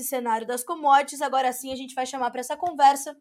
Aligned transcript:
esse 0.00 0.08
cenário 0.08 0.46
das 0.46 0.62
commodities. 0.62 1.22
Agora 1.22 1.52
sim 1.52 1.72
a 1.72 1.76
gente 1.76 1.94
vai 1.94 2.06
chamar 2.06 2.30
para 2.30 2.40
essa 2.40 2.56
conversa 2.56 3.16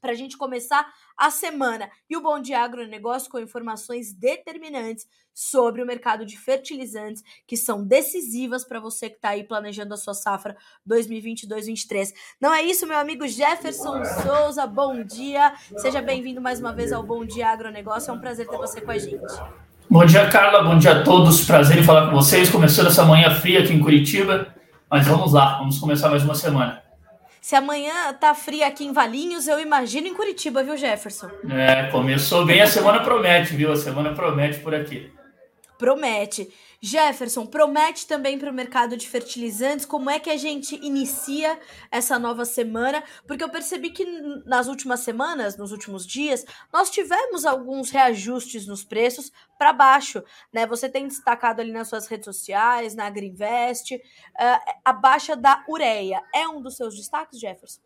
para 0.00 0.12
a 0.12 0.16
gente 0.16 0.36
começar 0.36 0.86
a 1.16 1.30
semana. 1.30 1.88
E 2.10 2.14
o 2.14 2.20
Bom 2.20 2.38
Dia 2.38 2.60
Agronegócio 2.60 3.30
com 3.30 3.38
informações 3.38 4.12
determinantes 4.12 5.06
sobre 5.32 5.82
o 5.82 5.86
mercado 5.86 6.26
de 6.26 6.36
fertilizantes 6.36 7.22
que 7.46 7.56
são 7.56 7.82
decisivas 7.82 8.64
para 8.64 8.78
você 8.78 9.08
que 9.08 9.16
está 9.16 9.30
aí 9.30 9.44
planejando 9.44 9.94
a 9.94 9.96
sua 9.96 10.12
safra 10.12 10.54
2022-23. 10.86 12.12
Não 12.38 12.52
é 12.52 12.62
isso, 12.62 12.86
meu 12.86 12.98
amigo 12.98 13.26
Jefferson 13.26 14.04
Souza? 14.04 14.66
Bom 14.66 15.02
dia. 15.02 15.54
Seja 15.78 16.02
bem-vindo 16.02 16.40
mais 16.40 16.60
uma 16.60 16.74
vez 16.74 16.92
ao 16.92 17.02
Bom 17.02 17.24
Dia 17.24 17.48
Agronegócio. 17.48 18.10
É 18.10 18.14
um 18.14 18.20
prazer 18.20 18.46
ter 18.46 18.58
você 18.58 18.82
com 18.82 18.90
a 18.90 18.98
gente. 18.98 19.22
Bom 19.88 20.04
dia, 20.04 20.28
Carla. 20.28 20.62
Bom 20.62 20.76
dia 20.76 21.00
a 21.00 21.02
todos. 21.02 21.46
Prazer 21.46 21.78
em 21.78 21.82
falar 21.82 22.10
com 22.10 22.16
vocês. 22.16 22.50
Começando 22.50 22.88
essa 22.88 23.04
manhã 23.04 23.30
fria 23.30 23.60
aqui 23.60 23.72
em 23.72 23.80
Curitiba. 23.80 24.54
Mas 24.94 25.08
vamos 25.08 25.32
lá, 25.32 25.58
vamos 25.58 25.76
começar 25.80 26.08
mais 26.08 26.22
uma 26.22 26.36
semana. 26.36 26.80
Se 27.40 27.56
amanhã 27.56 28.12
tá 28.12 28.32
fria 28.32 28.68
aqui 28.68 28.84
em 28.84 28.92
Valinhos, 28.92 29.48
eu 29.48 29.58
imagino 29.58 30.06
em 30.06 30.14
Curitiba, 30.14 30.62
viu, 30.62 30.76
Jefferson? 30.76 31.28
É, 31.50 31.90
começou 31.90 32.46
bem, 32.46 32.60
a 32.60 32.66
semana 32.68 33.00
promete, 33.00 33.56
viu? 33.56 33.72
A 33.72 33.76
semana 33.76 34.14
promete 34.14 34.60
por 34.60 34.72
aqui. 34.72 35.12
Promete. 35.76 36.48
Jefferson, 36.84 37.46
promete 37.46 38.06
também 38.06 38.38
para 38.38 38.50
o 38.50 38.52
mercado 38.52 38.94
de 38.94 39.08
fertilizantes 39.08 39.86
como 39.86 40.10
é 40.10 40.20
que 40.20 40.28
a 40.28 40.36
gente 40.36 40.74
inicia 40.84 41.58
essa 41.90 42.18
nova 42.18 42.44
semana, 42.44 43.02
porque 43.26 43.42
eu 43.42 43.48
percebi 43.48 43.88
que 43.88 44.04
nas 44.44 44.68
últimas 44.68 45.00
semanas, 45.00 45.56
nos 45.56 45.72
últimos 45.72 46.06
dias, 46.06 46.44
nós 46.70 46.90
tivemos 46.90 47.46
alguns 47.46 47.88
reajustes 47.88 48.66
nos 48.66 48.84
preços 48.84 49.32
para 49.58 49.72
baixo, 49.72 50.22
né? 50.52 50.66
Você 50.66 50.86
tem 50.86 51.08
destacado 51.08 51.60
ali 51.60 51.72
nas 51.72 51.88
suas 51.88 52.06
redes 52.06 52.26
sociais, 52.26 52.94
na 52.94 53.06
Agriinvest, 53.06 53.94
uh, 53.94 54.00
a 54.84 54.92
baixa 54.92 55.34
da 55.34 55.64
ureia. 55.66 56.20
É 56.34 56.46
um 56.46 56.60
dos 56.60 56.76
seus 56.76 56.94
destaques, 56.94 57.40
Jefferson? 57.40 57.80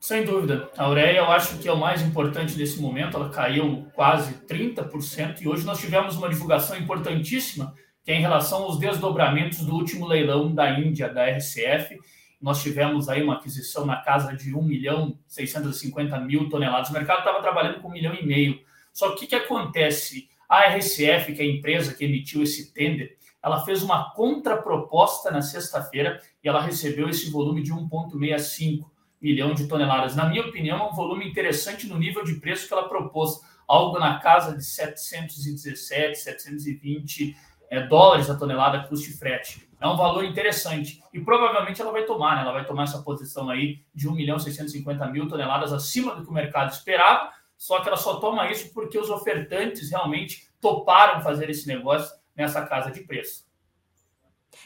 Sem 0.00 0.24
dúvida. 0.24 0.68
A 0.76 0.88
ureia 0.88 1.18
eu 1.18 1.30
acho 1.30 1.56
que 1.58 1.68
é 1.68 1.72
o 1.72 1.76
mais 1.76 2.02
importante 2.02 2.58
nesse 2.58 2.80
momento, 2.80 3.16
ela 3.16 3.30
caiu 3.30 3.86
quase 3.94 4.32
30%, 4.48 5.40
e 5.40 5.46
hoje 5.46 5.64
nós 5.64 5.78
tivemos 5.78 6.16
uma 6.16 6.28
divulgação 6.28 6.76
importantíssima 6.76 7.72
que 8.10 8.14
é 8.14 8.16
em 8.16 8.22
relação 8.22 8.64
aos 8.64 8.76
desdobramentos 8.76 9.64
do 9.64 9.72
último 9.72 10.04
leilão 10.04 10.52
da 10.52 10.68
Índia, 10.80 11.08
da 11.08 11.26
RCF. 11.26 11.96
Nós 12.42 12.60
tivemos 12.60 13.08
aí 13.08 13.22
uma 13.22 13.34
aquisição 13.34 13.86
na 13.86 13.98
casa 13.98 14.36
de 14.36 14.52
1 14.52 14.60
milhão 14.60 15.16
650 15.28 16.18
mil 16.18 16.48
toneladas. 16.48 16.90
O 16.90 16.92
mercado 16.92 17.18
estava 17.20 17.40
trabalhando 17.40 17.80
com 17.80 17.86
1 17.86 17.92
milhão 17.92 18.12
e 18.12 18.26
meio. 18.26 18.60
Só 18.92 19.14
que 19.14 19.26
o 19.26 19.28
que, 19.28 19.34
acontece? 19.36 20.28
A 20.48 20.62
RCF, 20.74 21.34
que 21.34 21.40
é 21.40 21.44
a 21.44 21.48
empresa 21.48 21.94
que 21.94 22.04
emitiu 22.04 22.42
esse 22.42 22.74
tender, 22.74 23.16
ela 23.40 23.64
fez 23.64 23.80
uma 23.80 24.10
contraproposta 24.10 25.30
na 25.30 25.40
sexta-feira 25.40 26.20
e 26.42 26.48
ela 26.48 26.60
recebeu 26.60 27.08
esse 27.08 27.30
volume 27.30 27.62
de 27.62 27.72
1,65 27.72 28.86
milhão 29.22 29.54
de 29.54 29.68
toneladas. 29.68 30.16
Na 30.16 30.28
minha 30.28 30.44
opinião, 30.44 30.80
é 30.80 30.90
um 30.90 30.96
volume 30.96 31.28
interessante 31.28 31.86
no 31.86 31.96
nível 31.96 32.24
de 32.24 32.34
preço 32.34 32.66
que 32.66 32.72
ela 32.72 32.88
propôs, 32.88 33.38
algo 33.68 34.00
na 34.00 34.18
casa 34.18 34.56
de 34.56 34.64
717, 34.64 36.18
720 36.18 37.36
é, 37.70 37.86
dólares 37.86 38.28
a 38.28 38.36
tonelada 38.36 38.86
custe 38.88 39.12
frete. 39.12 39.70
É 39.80 39.86
um 39.86 39.96
valor 39.96 40.24
interessante. 40.24 41.02
E 41.12 41.20
provavelmente 41.20 41.80
ela 41.80 41.92
vai 41.92 42.04
tomar, 42.04 42.36
né? 42.36 42.42
Ela 42.42 42.52
vai 42.52 42.66
tomar 42.66 42.82
essa 42.82 43.00
posição 43.00 43.48
aí 43.48 43.80
de 43.94 44.08
1 44.08 44.12
milhão 44.12 44.38
650 44.38 45.06
mil 45.06 45.28
toneladas 45.28 45.72
acima 45.72 46.14
do 46.14 46.22
que 46.24 46.28
o 46.28 46.34
mercado 46.34 46.70
esperava. 46.70 47.32
Só 47.56 47.80
que 47.80 47.88
ela 47.88 47.96
só 47.96 48.16
toma 48.18 48.50
isso 48.50 48.74
porque 48.74 48.98
os 48.98 49.08
ofertantes 49.08 49.90
realmente 49.90 50.50
toparam 50.60 51.22
fazer 51.22 51.48
esse 51.48 51.66
negócio 51.68 52.14
nessa 52.36 52.66
casa 52.66 52.90
de 52.90 53.00
preço. 53.00 53.48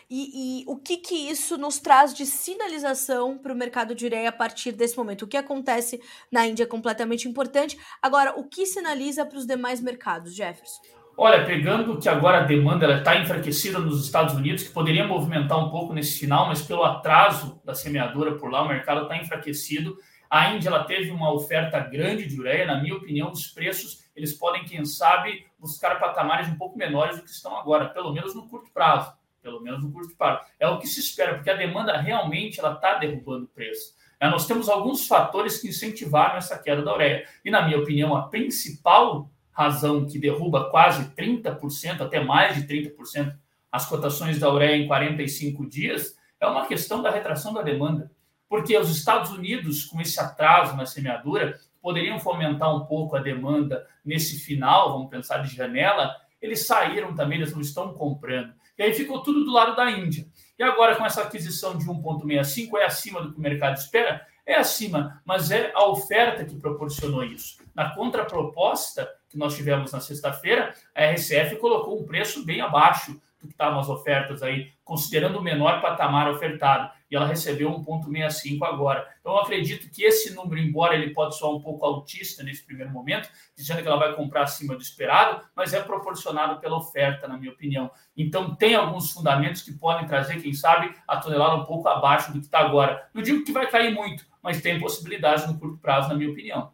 E, 0.09 0.63
e, 0.63 0.65
o 0.67 0.77
que, 0.77 0.97
que 0.97 1.15
isso 1.15 1.59
nos 1.59 1.79
traz 1.79 2.15
de 2.15 2.25
sinalização 2.25 3.37
para 3.37 3.53
o 3.53 3.57
mercado 3.57 3.95
de 3.95 4.07
ureia 4.07 4.31
a 4.31 4.33
partir 4.33 4.73
desse 4.73 4.97
momento? 4.97 5.23
O 5.23 5.29
que 5.29 5.37
acontece 5.37 6.01
na 6.33 6.47
Índia 6.47 6.65
é 6.65 6.67
completamente 6.67 7.29
importante. 7.29 7.79
Agora, 8.01 8.39
o 8.39 8.45
que 8.45 8.65
sinaliza 8.65 9.27
para 9.27 9.39
os 9.39 9.47
demais 9.47 9.81
mercados, 9.81 10.35
Jefferson? 10.35 11.04
Olha, 11.17 11.45
pegando 11.45 11.99
que 11.99 12.09
agora 12.09 12.39
a 12.39 12.43
demanda 12.43 12.99
está 12.99 13.17
enfraquecida 13.17 13.79
nos 13.79 14.05
Estados 14.05 14.35
Unidos, 14.35 14.65
que 14.65 14.73
poderia 14.73 15.07
movimentar 15.07 15.59
um 15.59 15.71
pouco 15.71 15.93
nesse 15.93 16.19
final, 16.19 16.49
mas 16.49 16.63
pelo 16.63 16.83
atraso 16.83 17.61
da 17.65 17.75
semeadura 17.75 18.35
por 18.35 18.51
lá, 18.51 18.63
o 18.63 18.69
mercado 18.69 19.03
está 19.03 19.17
enfraquecido. 19.17 19.97
A 20.29 20.51
Índia 20.51 20.69
ela 20.69 20.83
teve 20.83 21.11
uma 21.11 21.33
oferta 21.33 21.79
grande 21.79 22.27
de 22.27 22.41
ureia, 22.41 22.67
na 22.67 22.81
minha 22.81 22.97
opinião, 22.97 23.31
os 23.31 23.47
preços 23.47 24.05
eles 24.17 24.33
podem, 24.33 24.65
quem 24.65 24.85
sabe, 24.85 25.47
buscar 25.59 25.99
patamares 25.99 26.49
um 26.49 26.57
pouco 26.57 26.79
menores 26.79 27.17
do 27.17 27.25
que 27.25 27.31
estão 27.31 27.57
agora, 27.57 27.89
pelo 27.89 28.13
menos 28.13 28.35
no 28.35 28.49
curto 28.49 28.71
prazo. 28.73 29.13
Pelo 29.43 29.61
menos 29.61 29.83
no 29.83 29.93
curto 29.93 30.17
prazo. 30.17 30.41
É 30.59 30.67
o 30.67 30.79
que 30.79 30.87
se 30.87 31.01
espera, 31.01 31.35
porque 31.35 31.51
a 31.51 31.55
demanda 31.55 31.97
realmente 31.99 32.59
ela 32.59 32.75
está 32.75 32.95
derrubando 32.95 33.45
o 33.45 33.49
preço. 33.49 33.95
É, 34.19 34.29
nós 34.31 34.47
temos 34.47 34.69
alguns 34.69 35.07
fatores 35.07 35.61
que 35.61 35.69
incentivaram 35.69 36.37
essa 36.37 36.59
queda 36.59 36.83
da 36.83 36.95
ureia. 36.95 37.27
E, 37.45 37.51
na 37.51 37.63
minha 37.63 37.79
opinião, 37.79 38.17
a 38.17 38.29
principal 38.29 39.29
razão 39.55 40.05
que 40.05 40.19
derruba 40.19 40.69
quase 40.69 41.11
30%, 41.15 42.01
até 42.01 42.23
mais 42.23 42.57
de 42.57 42.67
30%, 42.67 43.35
as 43.71 43.87
cotações 43.87 44.39
da 44.39 44.53
ureia 44.53 44.77
em 44.77 44.87
45 44.87 45.67
dias, 45.69 46.17
é 46.41 46.47
uma 46.47 46.67
questão 46.67 47.01
da 47.01 47.11
retração 47.11 47.55
da 47.55 47.63
demanda. 47.63 48.11
Porque 48.49 48.77
os 48.77 48.91
Estados 48.91 49.31
Unidos, 49.31 49.85
com 49.85 50.01
esse 50.01 50.21
atraso 50.21 50.77
na 50.77 50.85
semeadura, 50.85 51.59
poderiam 51.81 52.19
fomentar 52.19 52.75
um 52.75 52.85
pouco 52.87 53.17
a 53.17 53.21
demanda 53.21 53.87
nesse 54.05 54.39
final, 54.39 54.93
vamos 54.93 55.11
pensar 55.11 55.39
de 55.39 55.55
janela, 55.55 56.15
eles 56.41 56.67
saíram 56.67 57.15
também, 57.15 57.39
eles 57.39 57.53
não 57.53 57.61
estão 57.61 57.95
comprando. 57.95 58.53
E 58.77 58.83
aí 58.83 58.93
ficou 58.93 59.23
tudo 59.23 59.45
do 59.45 59.53
lado 59.53 59.77
da 59.77 59.91
Índia. 59.91 60.27
E 60.59 60.63
agora, 60.63 60.97
com 60.97 61.05
essa 61.05 61.23
aquisição 61.23 61.79
de 61.79 61.85
1,65, 61.85 62.77
é 62.77 62.85
acima 62.85 63.23
do 63.23 63.33
que 63.33 63.39
o 63.39 63.43
mercado 63.43 63.77
espera? 63.77 64.27
É 64.47 64.57
acima, 64.57 65.23
mas 65.25 65.51
é 65.51 65.73
a 65.75 65.87
oferta 65.87 66.45
que 66.45 66.57
proporcionou 66.57 67.25
isso. 67.25 67.57
Na 67.75 67.95
contraproposta, 67.95 69.09
que 69.35 69.39
nós 69.39 69.57
tivemos 69.57 69.91
na 69.91 70.01
sexta-feira, 70.01 70.73
a 70.95 71.07
RCF 71.07 71.57
colocou 71.57 72.01
um 72.01 72.07
preço 72.07 72.47
bem 72.47 72.61
abaixo 72.61 73.21
do 73.41 73.49
que 73.49 73.53
estavam 73.53 73.81
as 73.81 73.89
ofertas 73.89 74.45
aí, 74.45 74.71
considerando 74.85 75.39
o 75.39 75.43
menor 75.43 75.83
patamar 75.83 76.31
ofertado. 76.31 76.91
E 77.11 77.17
ela 77.17 77.27
recebeu 77.27 77.71
1,65 77.71 78.65
agora. 78.65 79.07
Então, 79.21 79.33
eu 79.33 79.41
acredito 79.41 79.91
que 79.91 80.05
esse 80.05 80.33
número, 80.35 80.61
embora 80.61 80.95
ele 80.95 81.13
pode 81.13 81.37
soar 81.37 81.53
um 81.53 81.61
pouco 81.61 81.85
autista 81.85 82.45
nesse 82.45 82.65
primeiro 82.65 82.93
momento, 82.93 83.29
dizendo 83.57 83.83
que 83.83 83.89
ela 83.89 83.99
vai 83.99 84.15
comprar 84.15 84.45
acima 84.45 84.77
do 84.77 84.83
esperado, 84.83 85.45
mas 85.55 85.75
é 85.75 85.81
proporcionado 85.81 86.61
pela 86.61 86.77
oferta, 86.77 87.27
na 87.27 87.37
minha 87.37 87.53
opinião. 87.53 87.91
Então, 88.17 88.55
tem 88.55 88.77
alguns 88.77 89.11
fundamentos 89.11 89.63
que 89.63 89.73
podem 89.73 90.07
trazer, 90.07 90.41
quem 90.41 90.55
sabe, 90.55 90.95
a 91.09 91.17
tonelada 91.17 91.57
um 91.57 91.65
pouco 91.65 91.89
abaixo 91.89 92.33
do 92.33 92.39
que 92.39 92.47
está 92.47 92.61
agora. 92.61 93.09
Não 93.13 93.23
digo 93.23 93.45
que 93.45 93.53
vai 93.53 93.69
cair 93.69 93.93
muito, 93.93 94.25
mas 94.41 94.63
tem 94.63 94.79
possibilidade 94.79 95.47
no 95.47 95.59
curto 95.59 95.79
prazo, 95.79 96.09
na 96.09 96.15
minha 96.15 96.31
opinião. 96.31 96.73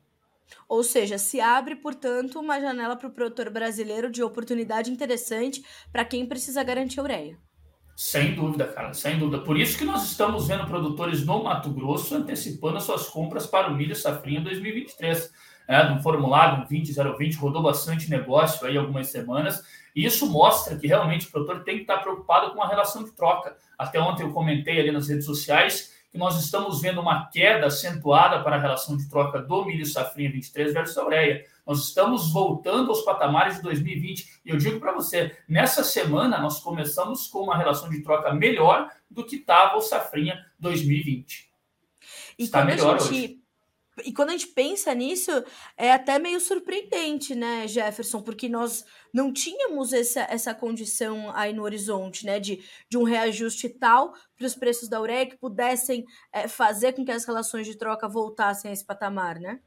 Ou 0.69 0.83
seja, 0.83 1.19
se 1.19 1.41
abre, 1.41 1.77
portanto, 1.77 2.39
uma 2.39 2.61
janela 2.61 2.97
para 2.97 3.09
o 3.09 3.13
produtor 3.13 3.51
brasileiro 3.51 4.11
de 4.11 4.23
oportunidade 4.23 4.91
interessante 4.91 5.65
para 5.93 6.05
quem 6.05 6.27
precisa 6.27 6.63
garantir 6.63 7.01
a 7.01 7.03
ureia. 7.03 7.39
Sem 7.97 8.35
dúvida, 8.35 8.67
cara, 8.67 8.95
sem 8.95 9.19
dúvida. 9.19 9.43
Por 9.43 9.59
isso 9.59 9.77
que 9.77 9.85
nós 9.85 10.05
estamos 10.05 10.49
vendo 10.49 10.67
produtores 10.67 11.25
no 11.27 11.45
Mato 11.45 11.69
Grosso 11.71 12.15
antecipando 12.15 12.79
as 12.79 12.85
suas 12.85 13.07
compras 13.09 13.47
para 13.47 13.69
o 13.69 13.77
milho 13.77 13.95
safrinha 13.95 14.41
2023. 14.41 15.31
É, 15.69 15.87
no 15.87 16.03
formulário 16.03 16.67
20020 16.67 17.37
rodou 17.37 17.63
bastante 17.63 18.09
negócio 18.09 18.67
aí 18.67 18.79
algumas 18.79 19.09
semanas. 19.09 19.63
E 19.95 20.07
isso 20.07 20.27
mostra 20.27 20.79
que 20.79 20.87
realmente 20.87 21.27
o 21.27 21.31
produtor 21.31 21.63
tem 21.63 21.77
que 21.77 21.83
estar 21.83 21.99
preocupado 21.99 22.55
com 22.55 22.63
a 22.63 22.69
relação 22.69 23.05
de 23.05 23.13
troca. 23.13 23.55
Até 23.79 24.01
ontem 24.01 24.23
eu 24.23 24.33
comentei 24.33 24.81
ali 24.81 24.91
nas 24.91 25.09
redes 25.09 25.27
sociais 25.27 26.00
que 26.11 26.19
nós 26.19 26.43
estamos 26.43 26.81
vendo 26.81 27.01
uma 27.01 27.29
queda 27.31 27.67
acentuada 27.67 28.43
para 28.43 28.57
a 28.57 28.61
relação 28.61 28.97
de 28.97 29.09
troca 29.09 29.41
do 29.41 29.65
milho 29.65 29.87
safrinha 29.87 30.31
23 30.31 30.73
versus 30.73 30.99
a 30.99 31.05
ureia. 31.05 31.45
Nós 31.65 31.87
estamos 31.87 32.33
voltando 32.33 32.91
aos 32.91 33.03
patamares 33.03 33.57
de 33.57 33.63
2020. 33.63 34.41
E 34.45 34.51
eu 34.51 34.57
digo 34.57 34.81
para 34.81 34.93
você, 34.93 35.37
nessa 35.49 35.85
semana 35.85 36.41
nós 36.41 36.59
começamos 36.59 37.29
com 37.29 37.45
uma 37.45 37.57
relação 37.57 37.89
de 37.89 38.03
troca 38.03 38.35
melhor 38.35 38.91
do 39.09 39.25
que 39.25 39.37
estava 39.37 39.77
o 39.77 39.81
safrinha 39.81 40.45
2020. 40.59 41.49
E 42.39 42.45
Está 42.45 42.65
melhor 42.65 43.01
gente... 43.01 43.13
hoje 43.13 43.40
e 44.05 44.13
quando 44.13 44.31
a 44.31 44.33
gente 44.33 44.49
pensa 44.49 44.95
nisso, 44.95 45.31
é 45.77 45.93
até 45.93 46.19
meio 46.19 46.41
surpreendente, 46.41 47.35
né, 47.35 47.67
Jefferson? 47.67 48.23
Porque 48.23 48.49
nós 48.49 48.85
não 49.13 49.33
tínhamos 49.33 49.93
essa, 49.93 50.21
essa 50.23 50.55
condição 50.55 51.31
aí 51.35 51.53
no 51.53 51.63
horizonte, 51.63 52.25
né, 52.27 52.39
de, 52.41 52.63
de 52.89 52.99
um 52.99 53.03
reajuste 53.03 53.69
tal 53.69 54.13
para 54.37 54.47
os 54.47 54.55
preços 54.55 54.89
da 54.89 55.01
ureia 55.01 55.27
que 55.27 55.37
pudessem 55.37 56.05
é, 56.33 56.49
fazer 56.49 56.93
com 56.93 57.05
que 57.05 57.13
as 57.13 57.25
relações 57.25 57.67
de 57.67 57.77
troca 57.77 58.09
voltassem 58.09 58.71
a 58.71 58.75
esse 58.75 58.85
patamar, 58.85 59.39
né? 59.39 59.61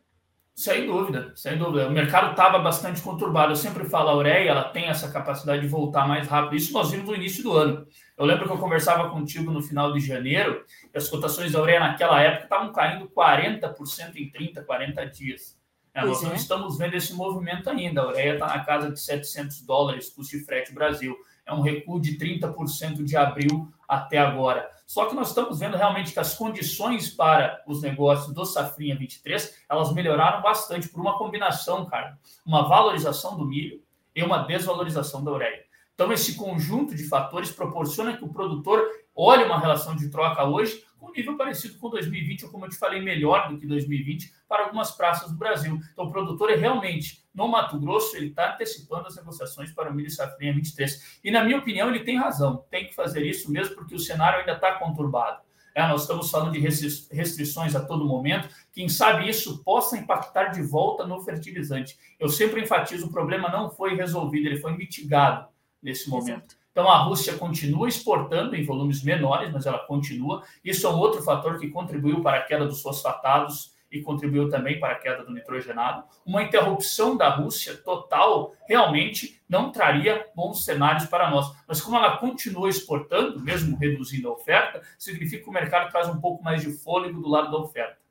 Sem 0.56 0.86
dúvida, 0.86 1.34
sem 1.36 1.58
dúvida. 1.58 1.88
O 1.88 1.92
mercado 1.92 2.32
estava 2.32 2.60
bastante 2.60 3.02
conturbado. 3.02 3.54
Eu 3.54 3.56
sempre 3.56 3.86
falo, 3.86 4.10
a 4.10 4.16
ureia 4.16 4.52
ela 4.52 4.64
tem 4.66 4.86
essa 4.86 5.12
capacidade 5.12 5.62
de 5.62 5.68
voltar 5.68 6.08
mais 6.08 6.28
rápido. 6.28 6.56
Isso 6.56 6.72
nós 6.74 6.92
vimos 6.92 7.08
no 7.08 7.16
início 7.16 7.42
do 7.42 7.54
ano. 7.54 7.88
Eu 8.16 8.26
lembro 8.26 8.46
que 8.46 8.54
eu 8.54 8.60
conversava 8.60 9.10
contigo 9.10 9.52
no 9.52 9.64
final 9.64 9.92
de 9.92 10.00
janeiro 10.00 10.64
e 10.94 10.98
as 10.98 11.10
cotações 11.10 11.52
da 11.52 11.60
ureia 11.60 11.80
naquela 11.80 12.22
época 12.22 12.44
estavam 12.44 12.72
caindo 12.72 13.10
40% 13.10 14.16
em 14.16 14.30
30, 14.30 14.64
40 14.64 15.06
dias. 15.08 15.58
É, 15.92 16.06
nós 16.06 16.24
é. 16.24 16.28
não 16.28 16.36
estamos 16.36 16.78
vendo 16.78 16.94
esse 16.94 17.14
movimento 17.14 17.70
ainda. 17.70 18.02
A 18.02 18.08
ureia 18.08 18.34
está 18.34 18.48
na 18.48 18.64
casa 18.64 18.92
de 18.92 19.00
700 19.00 19.62
dólares, 19.62 20.10
custo 20.10 20.38
de 20.38 20.44
frete 20.44 20.72
Brasil. 20.72 21.16
É 21.48 21.54
um 21.54 21.62
recuo 21.62 22.00
de 22.00 22.16
30% 22.18 23.04
de 23.04 23.18
abril 23.18 23.74
até 23.88 24.20
agora. 24.20 24.70
Só 24.94 25.08
que 25.08 25.16
nós 25.16 25.30
estamos 25.30 25.58
vendo 25.58 25.76
realmente 25.76 26.14
que 26.14 26.20
as 26.20 26.36
condições 26.36 27.10
para 27.10 27.64
os 27.66 27.82
negócios 27.82 28.32
do 28.32 28.46
Safrinha 28.46 28.96
23, 28.96 29.64
elas 29.68 29.92
melhoraram 29.92 30.40
bastante 30.44 30.88
por 30.88 31.02
uma 31.02 31.18
combinação, 31.18 31.84
cara, 31.88 32.16
uma 32.46 32.70
valorização 32.70 33.36
do 33.36 33.44
milho 33.44 33.82
e 34.16 34.22
uma 34.22 34.44
desvalorização 34.44 35.24
da 35.24 35.32
ureia. 35.32 35.64
Então, 35.96 36.14
esse 36.14 36.36
conjunto 36.36 36.94
de 36.94 37.10
fatores 37.10 37.50
proporciona 37.50 38.16
que 38.16 38.24
o 38.24 38.32
produtor 38.32 38.88
olhe 39.16 39.44
uma 39.44 39.60
relação 39.60 39.96
de 39.96 40.12
troca 40.12 40.44
hoje 40.44 40.86
nível 41.14 41.38
parecido 41.38 41.78
com 41.78 41.90
2020, 41.90 42.46
ou 42.46 42.52
como 42.52 42.66
eu 42.66 42.70
te 42.70 42.78
falei, 42.78 43.02
melhor 43.02 43.50
do 43.50 43.58
que 43.58 43.66
2020 43.66 44.34
para 44.48 44.66
algumas 44.66 44.92
praças 44.92 45.32
do 45.32 45.38
Brasil. 45.38 45.80
Então, 45.92 46.06
o 46.06 46.12
produtor 46.12 46.52
é 46.52 46.56
realmente, 46.56 47.24
no 47.34 47.48
Mato 47.48 47.80
Grosso, 47.80 48.16
ele 48.16 48.28
está 48.28 48.54
antecipando 48.54 49.08
as 49.08 49.16
negociações 49.16 49.72
para 49.72 49.90
o 49.90 49.94
milho 49.94 50.10
safrinha 50.10 50.54
23. 50.54 51.20
E, 51.24 51.32
na 51.32 51.44
minha 51.44 51.58
opinião, 51.58 51.90
ele 51.90 52.04
tem 52.04 52.18
razão. 52.18 52.66
Tem 52.70 52.86
que 52.88 52.94
fazer 52.94 53.26
isso 53.26 53.52
mesmo, 53.52 53.76
porque 53.76 53.96
o 53.96 54.00
cenário 54.00 54.40
ainda 54.40 54.54
está 54.54 54.74
conturbado. 54.74 55.42
É, 55.76 55.88
nós 55.88 56.02
estamos 56.02 56.30
falando 56.30 56.52
de 56.52 56.60
restrições 56.60 57.76
a 57.76 57.84
todo 57.84 58.06
momento. 58.06 58.48
Quem 58.72 58.88
sabe 58.88 59.28
isso 59.28 59.64
possa 59.64 59.98
impactar 59.98 60.50
de 60.50 60.62
volta 60.62 61.06
no 61.06 61.22
fertilizante. 61.22 61.98
Eu 62.20 62.30
sempre 62.30 62.62
enfatizo: 62.62 63.08
o 63.08 63.12
problema 63.12 63.50
não 63.50 63.72
foi 63.72 63.96
resolvido, 63.96 64.46
ele 64.46 64.60
foi 64.60 64.78
mitigado 64.78 65.48
nesse 65.82 66.10
momento. 66.10 66.54
Exato. 66.54 66.63
Então 66.74 66.90
a 66.90 66.98
Rússia 67.04 67.38
continua 67.38 67.88
exportando 67.88 68.56
em 68.56 68.66
volumes 68.66 69.04
menores, 69.04 69.54
mas 69.54 69.68
ela 69.68 69.78
continua. 69.86 70.44
Isso 70.66 70.88
é 70.88 70.90
um 70.90 70.98
outro 70.98 71.22
fator 71.22 71.60
que 71.60 71.70
contribuiu 71.70 72.22
para 72.24 72.38
a 72.38 72.42
queda 72.42 72.66
dos 72.66 72.82
fosfatados 72.82 73.72
e 73.92 74.02
contribuiu 74.02 74.50
também 74.50 74.80
para 74.80 74.94
a 74.94 75.00
queda 75.00 75.24
do 75.24 75.32
nitrogenado. 75.32 76.04
Uma 76.26 76.42
interrupção 76.42 77.16
da 77.16 77.30
Rússia 77.30 77.78
total 77.78 78.56
realmente 78.68 79.40
não 79.48 79.72
traria 79.72 80.26
bons 80.36 80.66
cenários 80.66 81.06
para 81.06 81.30
nós. 81.30 81.56
Mas 81.68 81.80
como 81.80 81.96
ela 81.96 82.18
continua 82.18 82.68
exportando, 82.68 83.40
mesmo 83.40 83.78
reduzindo 83.78 84.28
a 84.28 84.34
oferta, 84.34 84.82
significa 84.98 85.44
que 85.44 85.50
o 85.50 85.54
mercado 85.54 85.92
traz 85.92 86.10
um 86.10 86.20
pouco 86.20 86.44
mais 86.44 86.64
de 86.64 86.72
fôlego 86.72 87.22
do 87.22 87.30
lado 87.30 87.52
da 87.52 87.58
oferta. 87.60 88.02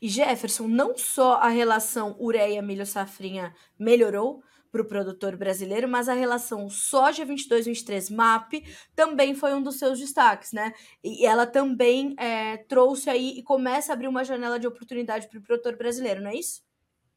E 0.00 0.10
Jefferson, 0.10 0.68
não 0.68 0.94
só 0.94 1.36
a 1.36 1.48
relação 1.48 2.14
ureia-milho-safrinha 2.20 3.54
melhorou, 3.78 4.42
para 4.74 4.82
o 4.82 4.84
produtor 4.84 5.36
brasileiro, 5.36 5.88
mas 5.88 6.08
a 6.08 6.14
relação 6.14 6.68
soja 6.68 7.24
22-23 7.24 8.12
MAP 8.12 8.54
também 8.96 9.32
foi 9.32 9.54
um 9.54 9.62
dos 9.62 9.78
seus 9.78 10.00
destaques, 10.00 10.50
né? 10.52 10.72
E 11.02 11.24
ela 11.24 11.46
também 11.46 12.16
é, 12.18 12.56
trouxe 12.56 13.08
aí 13.08 13.38
e 13.38 13.42
começa 13.44 13.92
a 13.92 13.94
abrir 13.94 14.08
uma 14.08 14.24
janela 14.24 14.58
de 14.58 14.66
oportunidade 14.66 15.28
para 15.28 15.38
o 15.38 15.42
produtor 15.42 15.76
brasileiro, 15.76 16.20
não 16.20 16.30
é 16.30 16.34
isso? 16.34 16.60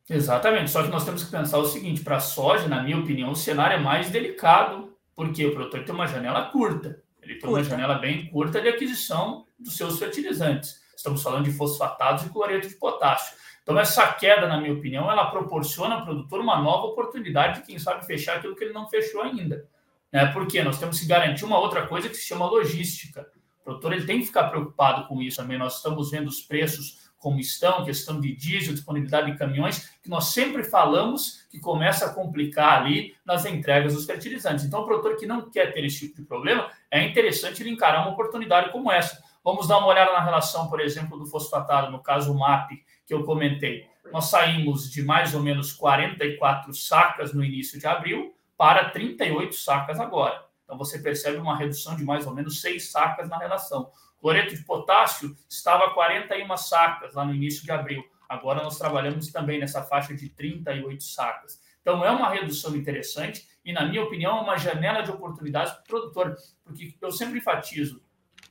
Exatamente, 0.07 0.69
só 0.69 0.83
que 0.83 0.89
nós 0.89 1.03
temos 1.03 1.23
que 1.23 1.31
pensar 1.31 1.57
o 1.57 1.65
seguinte: 1.65 2.03
para 2.03 2.17
a 2.17 2.19
soja, 2.19 2.67
na 2.67 2.83
minha 2.83 2.99
opinião, 2.99 3.31
o 3.31 3.35
cenário 3.35 3.77
é 3.77 3.79
mais 3.79 4.11
delicado, 4.11 4.95
porque 5.15 5.43
o 5.43 5.51
produtor 5.51 5.83
tem 5.83 5.95
uma 5.95 6.05
janela 6.05 6.51
curta, 6.51 7.01
ele 7.23 7.33
tem 7.33 7.41
curta. 7.41 7.57
uma 7.57 7.63
janela 7.63 7.95
bem 7.95 8.29
curta 8.29 8.61
de 8.61 8.69
aquisição 8.69 9.47
dos 9.57 9.75
seus 9.75 9.97
fertilizantes. 9.97 10.79
Estamos 10.95 11.23
falando 11.23 11.45
de 11.45 11.51
fosfatados 11.51 12.23
e 12.23 12.29
cloreto 12.29 12.67
de 12.67 12.75
potássio. 12.75 13.35
Então, 13.67 13.77
essa 13.77 14.07
queda, 14.13 14.47
na 14.47 14.61
minha 14.61 14.71
opinião, 14.71 15.11
ela 15.11 15.29
proporciona 15.29 15.95
ao 15.95 16.05
produtor 16.05 16.39
uma 16.39 16.57
nova 16.61 16.85
oportunidade 16.85 17.59
de, 17.59 17.67
quem 17.67 17.77
sabe, 17.77 18.05
fechar 18.05 18.37
aquilo 18.37 18.55
que 18.55 18.63
ele 18.63 18.71
não 18.71 18.87
fechou 18.87 19.21
ainda. 19.21 19.67
Né? 20.09 20.25
Porque 20.27 20.63
nós 20.63 20.79
temos 20.79 20.97
que 21.01 21.05
garantir 21.05 21.43
uma 21.43 21.59
outra 21.59 21.85
coisa 21.85 22.07
que 22.07 22.15
se 22.15 22.25
chama 22.25 22.45
logística. 22.45 23.29
O 23.59 23.63
produtor 23.65 23.91
ele 23.91 24.05
tem 24.05 24.21
que 24.21 24.27
ficar 24.27 24.45
preocupado 24.45 25.05
com 25.09 25.21
isso 25.21 25.35
também. 25.35 25.57
Nós 25.57 25.75
estamos 25.75 26.11
vendo 26.11 26.29
os 26.29 26.39
preços 26.39 27.11
como 27.17 27.41
estão, 27.41 27.83
questão 27.83 28.21
de 28.21 28.33
diesel, 28.33 28.73
disponibilidade 28.73 29.29
de 29.29 29.37
caminhões, 29.37 29.89
que 30.01 30.09
nós 30.09 30.27
sempre 30.27 30.63
falamos 30.63 31.45
que 31.51 31.59
começa 31.59 32.05
a 32.05 32.13
complicar 32.13 32.81
ali 32.81 33.17
nas 33.25 33.43
entregas 33.43 33.93
dos 33.93 34.05
fertilizantes. 34.05 34.63
Então, 34.63 34.83
o 34.83 34.85
produtor 34.85 35.17
que 35.17 35.25
não 35.25 35.49
quer 35.49 35.73
ter 35.73 35.83
esse 35.83 36.07
tipo 36.07 36.21
de 36.21 36.25
problema, 36.25 36.69
é 36.89 37.03
interessante 37.03 37.61
ele 37.61 37.71
encarar 37.71 38.03
uma 38.03 38.11
oportunidade 38.11 38.71
como 38.71 38.89
essa. 38.89 39.21
Vamos 39.43 39.67
dar 39.67 39.79
uma 39.79 39.87
olhada 39.87 40.13
na 40.13 40.23
relação, 40.23 40.69
por 40.69 40.79
exemplo, 40.79 41.17
do 41.17 41.25
fosfatado, 41.25 41.91
no 41.91 42.01
caso 42.01 42.33
MAP, 42.33 42.71
que 43.07 43.13
eu 43.13 43.23
comentei. 43.23 43.87
Nós 44.11 44.25
saímos 44.25 44.91
de 44.91 45.01
mais 45.01 45.33
ou 45.33 45.41
menos 45.41 45.71
44 45.71 46.73
sacas 46.73 47.33
no 47.33 47.43
início 47.43 47.79
de 47.79 47.87
abril 47.87 48.35
para 48.57 48.89
38 48.89 49.55
sacas 49.55 49.99
agora. 49.99 50.45
Então 50.63 50.77
você 50.77 50.99
percebe 50.99 51.37
uma 51.37 51.57
redução 51.57 51.95
de 51.95 52.03
mais 52.03 52.27
ou 52.27 52.35
menos 52.35 52.59
6 52.59 52.91
sacas 52.91 53.29
na 53.29 53.37
relação. 53.37 53.89
Cloreto 54.19 54.55
de 54.55 54.63
potássio 54.63 55.35
estava 55.49 55.91
41 55.91 56.57
sacas 56.57 57.13
lá 57.13 57.23
no 57.23 57.33
início 57.33 57.63
de 57.63 57.71
abril. 57.71 58.03
Agora 58.27 58.61
nós 58.61 58.77
trabalhamos 58.77 59.31
também 59.31 59.59
nessa 59.59 59.81
faixa 59.83 60.13
de 60.13 60.27
38 60.29 61.01
sacas. 61.03 61.61
Então 61.81 62.03
é 62.03 62.11
uma 62.11 62.29
redução 62.29 62.75
interessante 62.75 63.47
e, 63.63 63.71
na 63.71 63.85
minha 63.85 64.03
opinião, 64.03 64.39
é 64.39 64.41
uma 64.41 64.57
janela 64.57 65.01
de 65.01 65.11
oportunidades 65.11 65.71
para 65.71 65.81
o 65.81 65.85
produtor, 65.85 66.35
porque 66.65 66.93
eu 67.01 67.11
sempre 67.11 67.37
enfatizo, 67.37 68.01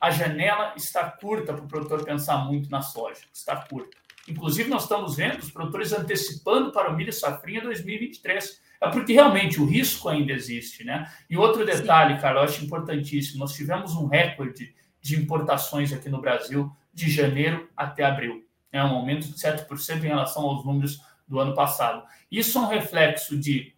a 0.01 0.11
janela 0.11 0.73
está 0.77 1.11
curta 1.11 1.53
para 1.53 1.65
o 1.65 1.69
produtor 1.69 2.03
pensar 2.05 2.39
muito 2.39 2.71
na 2.71 2.81
soja, 2.81 3.21
está 3.33 3.57
curta. 3.57 4.06
Inclusive, 4.29 4.69
nós 4.69 4.83
estamos 4.83 5.17
vendo 5.17 5.39
os 5.39 5.51
produtores 5.51 5.93
antecipando 5.93 6.73
para 6.73 6.91
o 6.91 6.97
milho 6.97 7.13
safrinha 7.13 7.61
2023. 7.63 8.61
É 8.81 8.89
porque 8.91 9.13
realmente 9.13 9.61
o 9.61 9.67
risco 9.67 10.09
ainda 10.09 10.33
existe, 10.33 10.85
né? 10.85 11.11
E 11.31 11.37
outro 11.37 11.65
detalhe, 11.65 12.15
Sim. 12.17 12.21
Carlos, 12.21 12.43
acho 12.43 12.65
importantíssimo: 12.65 13.39
nós 13.39 13.55
tivemos 13.55 13.95
um 13.95 14.07
recorde 14.07 14.75
de 15.01 15.17
importações 15.17 15.93
aqui 15.93 16.09
no 16.09 16.21
Brasil 16.21 16.71
de 16.93 17.11
janeiro 17.11 17.69
até 17.77 18.05
abril. 18.05 18.45
É 18.73 18.83
um 18.83 18.97
aumento 18.97 19.29
de 19.29 19.35
7% 19.35 20.05
em 20.05 20.09
relação 20.09 20.43
aos 20.45 20.65
números 20.65 21.01
do 21.27 21.39
ano 21.39 21.55
passado. 21.55 22.03
Isso 22.31 22.59
é 22.59 22.61
um 22.61 22.69
reflexo 22.69 23.39
de 23.39 23.75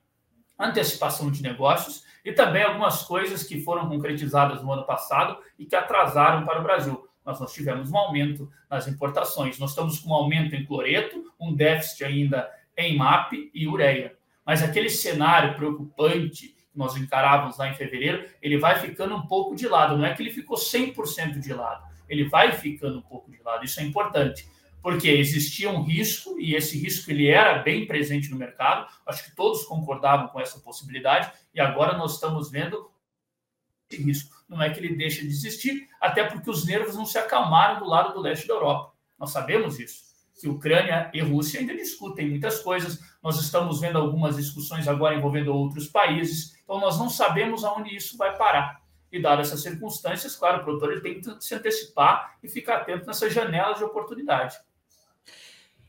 antecipação 0.58 1.30
de 1.30 1.42
negócios 1.42 2.02
e 2.24 2.32
também 2.32 2.62
algumas 2.62 3.02
coisas 3.02 3.42
que 3.42 3.62
foram 3.62 3.88
concretizadas 3.88 4.62
no 4.62 4.72
ano 4.72 4.84
passado 4.84 5.38
e 5.58 5.64
que 5.64 5.76
atrasaram 5.76 6.44
para 6.44 6.60
o 6.60 6.62
Brasil 6.62 7.07
mas 7.28 7.38
nós 7.40 7.52
tivemos 7.52 7.92
um 7.92 7.98
aumento 7.98 8.50
nas 8.70 8.88
importações. 8.88 9.58
Nós 9.58 9.72
estamos 9.72 9.98
com 9.98 10.08
um 10.08 10.14
aumento 10.14 10.56
em 10.56 10.64
cloreto, 10.64 11.30
um 11.38 11.54
déficit 11.54 12.02
ainda 12.02 12.50
em 12.74 12.96
MAP 12.96 13.50
e 13.52 13.68
ureia. 13.68 14.16
Mas 14.46 14.62
aquele 14.62 14.88
cenário 14.88 15.54
preocupante 15.54 16.48
que 16.48 16.78
nós 16.78 16.96
encarávamos 16.96 17.58
lá 17.58 17.68
em 17.68 17.74
fevereiro, 17.74 18.26
ele 18.40 18.56
vai 18.56 18.80
ficando 18.80 19.14
um 19.14 19.26
pouco 19.26 19.54
de 19.54 19.68
lado. 19.68 19.94
Não 19.98 20.06
é 20.06 20.14
que 20.14 20.22
ele 20.22 20.30
ficou 20.30 20.56
100% 20.56 21.38
de 21.38 21.52
lado, 21.52 21.84
ele 22.08 22.24
vai 22.24 22.52
ficando 22.52 22.98
um 22.98 23.02
pouco 23.02 23.30
de 23.30 23.42
lado. 23.42 23.62
Isso 23.62 23.78
é 23.78 23.82
importante, 23.82 24.48
porque 24.80 25.10
existia 25.10 25.68
um 25.68 25.82
risco 25.82 26.40
e 26.40 26.54
esse 26.54 26.78
risco 26.78 27.10
ele 27.10 27.26
era 27.26 27.58
bem 27.58 27.84
presente 27.84 28.30
no 28.30 28.38
mercado. 28.38 28.90
Acho 29.06 29.22
que 29.22 29.36
todos 29.36 29.64
concordavam 29.64 30.28
com 30.28 30.40
essa 30.40 30.58
possibilidade 30.60 31.30
e 31.54 31.60
agora 31.60 31.94
nós 31.98 32.14
estamos 32.14 32.50
vendo 32.50 32.90
esse 33.90 34.02
risco 34.02 34.36
não 34.48 34.62
é 34.62 34.70
que 34.70 34.80
ele 34.80 34.94
deixa 34.94 35.22
de 35.22 35.28
existir, 35.28 35.88
até 36.00 36.24
porque 36.24 36.50
os 36.50 36.64
nervos 36.64 36.96
não 36.96 37.04
se 37.04 37.18
acalmaram 37.18 37.80
do 37.80 37.88
lado 37.88 38.14
do 38.14 38.20
leste 38.20 38.46
da 38.46 38.54
Europa. 38.54 38.92
Nós 39.18 39.30
sabemos 39.30 39.78
isso. 39.78 40.08
Que 40.40 40.48
Ucrânia 40.48 41.10
e 41.12 41.20
Rússia 41.20 41.60
ainda 41.60 41.74
discutem 41.74 42.28
muitas 42.28 42.60
coisas. 42.60 43.00
Nós 43.22 43.40
estamos 43.40 43.80
vendo 43.80 43.98
algumas 43.98 44.36
discussões 44.36 44.86
agora 44.86 45.16
envolvendo 45.16 45.52
outros 45.52 45.88
países. 45.88 46.56
Então, 46.62 46.80
nós 46.80 46.98
não 46.98 47.10
sabemos 47.10 47.64
aonde 47.64 47.94
isso 47.94 48.16
vai 48.16 48.36
parar. 48.36 48.80
E, 49.10 49.20
dadas 49.20 49.48
essas 49.48 49.62
circunstâncias, 49.62 50.36
claro, 50.36 50.60
o 50.60 50.64
produtor 50.64 50.92
ele 50.92 51.00
tem 51.00 51.20
que 51.20 51.44
se 51.44 51.54
antecipar 51.54 52.36
e 52.42 52.48
ficar 52.48 52.76
atento 52.76 53.06
nessas 53.06 53.32
janelas 53.32 53.78
de 53.78 53.84
oportunidade. 53.84 54.56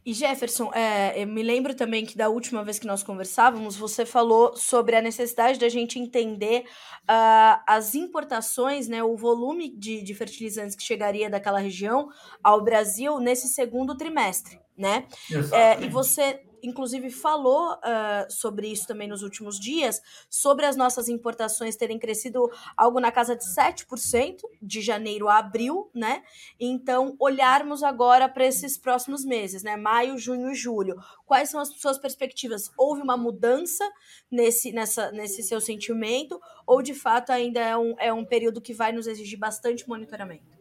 E 0.06 0.14
Jefferson, 0.14 0.72
é, 0.74 1.22
eu 1.22 1.28
me 1.28 1.44
lembro 1.44 1.76
também 1.76 2.06
que 2.06 2.18
da 2.18 2.30
última 2.30 2.64
vez 2.64 2.80
que 2.80 2.88
nós 2.88 3.04
conversávamos, 3.04 3.76
você 3.76 4.06
falou 4.06 4.56
sobre 4.56 4.96
a 4.96 5.02
necessidade 5.02 5.60
da 5.60 5.68
gente 5.68 6.00
entender 6.00 6.64
uh, 7.04 7.62
as 7.68 7.96
importações, 7.96 8.88
né, 8.88 9.04
o 9.04 9.16
volume 9.18 9.70
de, 9.70 10.02
de 10.02 10.14
fertilizantes 10.14 10.76
que 10.76 10.84
chegaria 10.84 11.30
daquela 11.30 11.60
região 11.60 12.10
ao 12.42 12.64
Brasil 12.64 13.20
nesse 13.20 13.50
segundo 13.50 13.96
trimestre, 13.96 14.60
né? 14.78 15.06
É, 15.52 15.84
e 15.84 15.90
você 15.90 16.42
inclusive 16.64 17.10
falou 17.10 17.74
uh, 17.74 18.32
sobre 18.32 18.68
isso 18.68 18.88
também 18.88 19.08
nos 19.08 19.24
últimos 19.24 19.60
dias, 19.60 20.02
sobre 20.30 20.66
as 20.66 20.76
nossas 20.76 21.08
importações 21.08 21.76
terem 21.76 21.98
crescido 21.98 22.50
algo 22.76 23.00
na 23.00 23.12
casa 23.12 23.36
de 23.36 23.44
7% 23.44 24.42
de 24.62 24.82
janeiro 24.82 25.28
a 25.28 25.38
abril, 25.38 25.90
né? 25.94 26.24
Então, 26.60 27.16
olharmos 27.20 27.84
agora 27.84 28.28
para 28.28 28.46
esses 28.46 28.78
próximos 28.78 29.24
meses, 29.26 29.64
né? 29.64 29.76
Maio, 29.76 30.18
junho 30.18 30.52
e 30.52 30.56
julho. 30.56 30.96
Quais 31.26 31.50
são 31.50 31.60
as 31.60 31.70
suas 31.70 31.98
perspectivas? 31.98 32.72
Houve 32.78 33.02
uma 33.02 33.18
mudança 33.18 33.88
nesse, 34.30 34.72
nessa, 34.72 35.12
nesse 35.12 35.44
seu 35.44 35.62
sentimento 35.62 36.40
ou 36.66 36.82
de 36.82 36.94
fato 36.94 37.32
ainda 37.32 37.60
é 37.60 37.78
um, 37.78 37.96
é 38.00 38.14
um 38.14 38.26
período 38.26 38.62
que 38.62 38.74
vai 38.74 38.92
nos 38.92 39.08
exigir 39.08 39.40
bastante 39.40 39.88
monitoramento? 39.88 40.59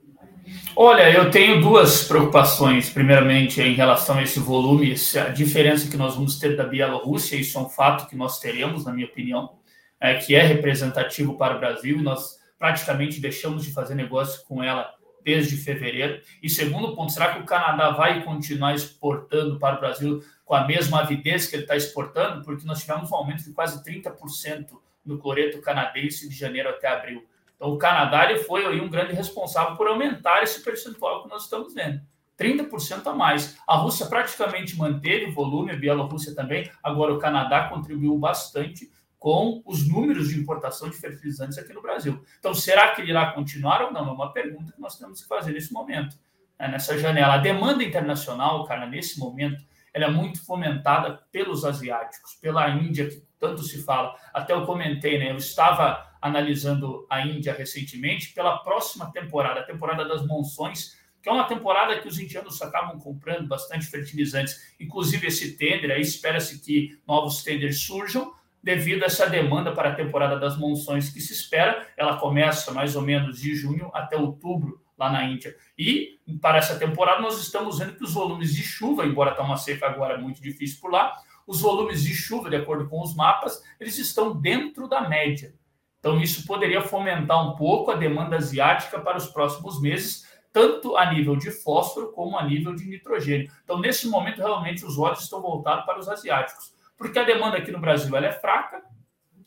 Olha, 0.76 1.10
eu 1.10 1.30
tenho 1.30 1.60
duas 1.60 2.04
preocupações. 2.04 2.90
Primeiramente, 2.90 3.60
em 3.60 3.74
relação 3.74 4.16
a 4.16 4.22
esse 4.22 4.38
volume, 4.38 4.94
a 5.16 5.28
diferença 5.28 5.90
que 5.90 5.96
nós 5.96 6.14
vamos 6.14 6.38
ter 6.38 6.56
da 6.56 6.64
Bielorrússia, 6.64 7.36
isso 7.36 7.58
é 7.58 7.60
um 7.60 7.68
fato 7.68 8.08
que 8.08 8.16
nós 8.16 8.38
teremos, 8.38 8.84
na 8.84 8.92
minha 8.92 9.06
opinião, 9.06 9.58
é, 10.00 10.14
que 10.14 10.34
é 10.34 10.42
representativo 10.42 11.36
para 11.36 11.56
o 11.56 11.60
Brasil. 11.60 12.00
Nós 12.00 12.38
praticamente 12.58 13.20
deixamos 13.20 13.64
de 13.64 13.72
fazer 13.72 13.94
negócio 13.94 14.44
com 14.46 14.62
ela 14.62 14.92
desde 15.24 15.56
fevereiro. 15.56 16.22
E 16.42 16.48
segundo 16.48 16.94
ponto, 16.94 17.12
será 17.12 17.34
que 17.34 17.40
o 17.40 17.44
Canadá 17.44 17.90
vai 17.90 18.24
continuar 18.24 18.74
exportando 18.74 19.58
para 19.58 19.76
o 19.76 19.80
Brasil 19.80 20.22
com 20.44 20.54
a 20.54 20.66
mesma 20.66 21.00
avidez 21.00 21.46
que 21.46 21.56
ele 21.56 21.64
está 21.64 21.76
exportando, 21.76 22.42
porque 22.42 22.66
nós 22.66 22.80
tivemos 22.80 23.10
um 23.10 23.14
aumento 23.14 23.44
de 23.44 23.52
quase 23.52 23.84
30% 23.84 24.68
no 25.04 25.18
cloreto 25.18 25.60
canadense 25.60 26.28
de 26.28 26.34
janeiro 26.34 26.70
até 26.70 26.88
abril. 26.88 27.26
Então, 27.58 27.74
o 27.74 27.76
Canadá 27.76 28.30
ele 28.30 28.38
foi 28.38 28.64
aí 28.64 28.80
um 28.80 28.88
grande 28.88 29.12
responsável 29.12 29.76
por 29.76 29.88
aumentar 29.88 30.44
esse 30.44 30.62
percentual 30.62 31.24
que 31.24 31.28
nós 31.28 31.42
estamos 31.42 31.74
vendo. 31.74 32.00
30% 32.38 33.04
a 33.08 33.12
mais. 33.12 33.58
A 33.66 33.74
Rússia 33.74 34.06
praticamente 34.06 34.78
manteve 34.78 35.26
o 35.26 35.34
volume, 35.34 35.72
a 35.72 35.76
Bielorrússia 35.76 36.36
também. 36.36 36.70
Agora, 36.80 37.12
o 37.12 37.18
Canadá 37.18 37.68
contribuiu 37.68 38.16
bastante 38.16 38.88
com 39.18 39.60
os 39.66 39.88
números 39.88 40.28
de 40.28 40.38
importação 40.38 40.88
de 40.88 40.96
fertilizantes 40.96 41.58
aqui 41.58 41.72
no 41.72 41.82
Brasil. 41.82 42.22
Então, 42.38 42.54
será 42.54 42.94
que 42.94 43.00
ele 43.00 43.10
irá 43.10 43.32
continuar 43.32 43.82
ou 43.82 43.92
não? 43.92 44.08
É 44.08 44.12
uma 44.12 44.32
pergunta 44.32 44.72
que 44.72 44.80
nós 44.80 44.96
temos 44.96 45.20
que 45.20 45.26
fazer 45.26 45.50
nesse 45.50 45.72
momento, 45.72 46.16
né? 46.56 46.68
nessa 46.68 46.96
janela. 46.96 47.34
A 47.34 47.38
demanda 47.38 47.82
internacional, 47.82 48.64
cara, 48.64 48.86
nesse 48.86 49.18
momento, 49.18 49.60
ela 49.92 50.06
é 50.06 50.10
muito 50.10 50.44
fomentada 50.44 51.22
pelos 51.32 51.64
asiáticos, 51.64 52.34
pela 52.34 52.68
Índia, 52.68 53.08
que 53.08 53.22
tanto 53.38 53.62
se 53.62 53.82
fala. 53.82 54.14
Até 54.32 54.52
eu 54.52 54.66
comentei, 54.66 55.18
né? 55.18 55.30
Eu 55.30 55.36
estava 55.36 56.06
analisando 56.20 57.06
a 57.08 57.24
Índia 57.24 57.52
recentemente 57.52 58.32
pela 58.32 58.58
próxima 58.58 59.10
temporada, 59.12 59.60
a 59.60 59.64
temporada 59.64 60.04
das 60.04 60.26
monções, 60.26 60.98
que 61.22 61.28
é 61.28 61.32
uma 61.32 61.44
temporada 61.44 61.98
que 62.00 62.08
os 62.08 62.18
indianos 62.18 62.60
acabam 62.62 62.98
comprando 62.98 63.46
bastante 63.46 63.86
fertilizantes. 63.86 64.74
Inclusive, 64.80 65.26
esse 65.26 65.56
tender, 65.56 65.90
aí 65.90 66.00
espera-se 66.00 66.60
que 66.60 67.00
novos 67.06 67.42
tenders 67.42 67.80
surjam 67.80 68.32
devido 68.62 69.02
a 69.02 69.06
essa 69.06 69.28
demanda 69.28 69.72
para 69.72 69.90
a 69.90 69.94
temporada 69.94 70.38
das 70.38 70.56
monções 70.56 71.10
que 71.10 71.20
se 71.20 71.32
espera. 71.32 71.86
Ela 71.96 72.18
começa 72.18 72.72
mais 72.72 72.96
ou 72.96 73.02
menos 73.02 73.40
de 73.40 73.54
junho 73.54 73.90
até 73.94 74.16
outubro 74.16 74.80
lá 74.98 75.10
na 75.10 75.24
Índia. 75.24 75.56
E 75.78 76.18
para 76.42 76.58
essa 76.58 76.78
temporada 76.78 77.20
nós 77.20 77.40
estamos 77.40 77.78
vendo 77.78 77.94
que 77.94 78.04
os 78.04 78.12
volumes 78.12 78.54
de 78.54 78.62
chuva, 78.62 79.06
embora 79.06 79.30
está 79.30 79.42
uma 79.42 79.56
seca 79.56 79.86
agora 79.86 80.18
muito 80.18 80.42
difícil 80.42 80.80
por 80.80 80.90
lá, 80.90 81.16
os 81.46 81.60
volumes 81.60 82.02
de 82.02 82.14
chuva, 82.14 82.50
de 82.50 82.56
acordo 82.56 82.88
com 82.88 83.00
os 83.00 83.14
mapas, 83.14 83.62
eles 83.80 83.96
estão 83.96 84.38
dentro 84.38 84.88
da 84.88 85.08
média. 85.08 85.54
Então 86.00 86.20
isso 86.20 86.44
poderia 86.46 86.82
fomentar 86.82 87.46
um 87.46 87.56
pouco 87.56 87.90
a 87.90 87.94
demanda 87.94 88.36
asiática 88.36 89.00
para 89.00 89.16
os 89.16 89.28
próximos 89.28 89.80
meses, 89.80 90.28
tanto 90.52 90.96
a 90.96 91.12
nível 91.12 91.36
de 91.36 91.50
fósforo 91.50 92.12
como 92.12 92.36
a 92.36 92.44
nível 92.44 92.74
de 92.74 92.84
nitrogênio. 92.84 93.50
Então 93.64 93.78
nesse 93.78 94.08
momento 94.08 94.38
realmente 94.38 94.84
os 94.84 94.98
olhos 94.98 95.22
estão 95.22 95.40
voltados 95.40 95.86
para 95.86 95.98
os 95.98 96.08
asiáticos, 96.08 96.72
porque 96.96 97.18
a 97.18 97.24
demanda 97.24 97.56
aqui 97.56 97.70
no 97.70 97.80
Brasil 97.80 98.14
ela 98.16 98.26
é 98.26 98.32
fraca, 98.32 98.82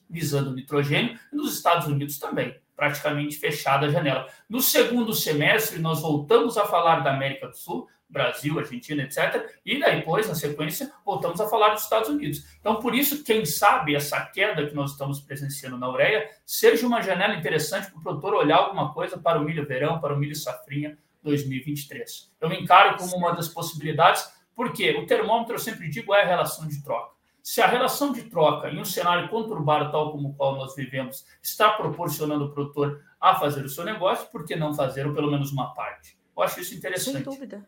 visando 0.10 0.54
nitrogênio, 0.54 1.18
e 1.32 1.36
nos 1.36 1.54
Estados 1.54 1.88
Unidos 1.88 2.18
também 2.20 2.56
praticamente 2.82 3.38
fechada 3.38 3.86
a 3.86 3.90
janela. 3.92 4.28
No 4.50 4.60
segundo 4.60 5.14
semestre, 5.14 5.78
nós 5.78 6.02
voltamos 6.02 6.58
a 6.58 6.66
falar 6.66 7.02
da 7.02 7.14
América 7.14 7.48
do 7.48 7.56
Sul, 7.56 7.88
Brasil, 8.10 8.58
Argentina, 8.58 9.04
etc. 9.04 9.52
E 9.64 9.80
depois, 9.80 10.28
na 10.28 10.34
sequência, 10.34 10.92
voltamos 11.06 11.40
a 11.40 11.48
falar 11.48 11.76
dos 11.76 11.84
Estados 11.84 12.10
Unidos. 12.10 12.44
Então, 12.60 12.78
por 12.78 12.96
isso, 12.96 13.24
quem 13.24 13.46
sabe 13.46 13.94
essa 13.94 14.20
queda 14.26 14.66
que 14.66 14.74
nós 14.74 14.94
estamos 14.94 15.22
presenciando 15.22 15.78
na 15.78 15.92
ureia 15.92 16.28
seja 16.44 16.88
uma 16.88 17.04
janela 17.04 17.36
interessante 17.36 17.92
para 17.92 18.00
o 18.00 18.02
produtor 18.02 18.34
olhar 18.34 18.58
alguma 18.58 18.92
coisa 18.92 19.16
para 19.16 19.40
o 19.40 19.44
milho 19.44 19.64
verão, 19.64 20.00
para 20.00 20.16
o 20.16 20.18
milho 20.18 20.36
safrinha 20.36 20.98
2023. 21.22 22.32
Eu 22.42 22.52
encaro 22.52 22.98
como 22.98 23.16
uma 23.16 23.32
das 23.32 23.48
possibilidades, 23.48 24.28
porque 24.56 24.90
o 24.98 25.06
termômetro, 25.06 25.54
eu 25.54 25.60
sempre 25.60 25.88
digo, 25.88 26.16
é 26.16 26.24
a 26.24 26.26
relação 26.26 26.68
de 26.68 26.82
troca. 26.82 27.12
Se 27.44 27.62
a 27.62 27.68
relação 27.68 28.12
de 28.12 28.24
troca 28.24 28.70
em 28.70 28.80
um 28.80 28.86
cenário 28.86 29.30
conturbado, 29.30 29.92
tal 29.92 30.12
como 30.12 30.30
o 30.30 30.34
qual 30.34 30.56
nós 30.56 30.76
vivemos, 30.76 31.26
está 31.42 31.72
proporcionando 31.72 32.46
o 32.46 32.52
produtor 32.52 33.04
a 33.20 33.36
fazer 33.36 33.64
o 33.64 33.70
seu 33.70 33.84
negócio, 33.84 34.28
por 34.32 34.46
que 34.46 34.56
não 34.56 34.74
fazer, 34.74 35.08
ou 35.08 35.14
pelo 35.14 35.32
menos 35.32 35.52
uma 35.52 35.74
parte? 35.74 36.18
Eu 36.36 36.44
acho 36.44 36.60
isso 36.60 36.76
interessante. 36.76 37.16
Sem 37.16 37.24
dúvida. 37.24 37.66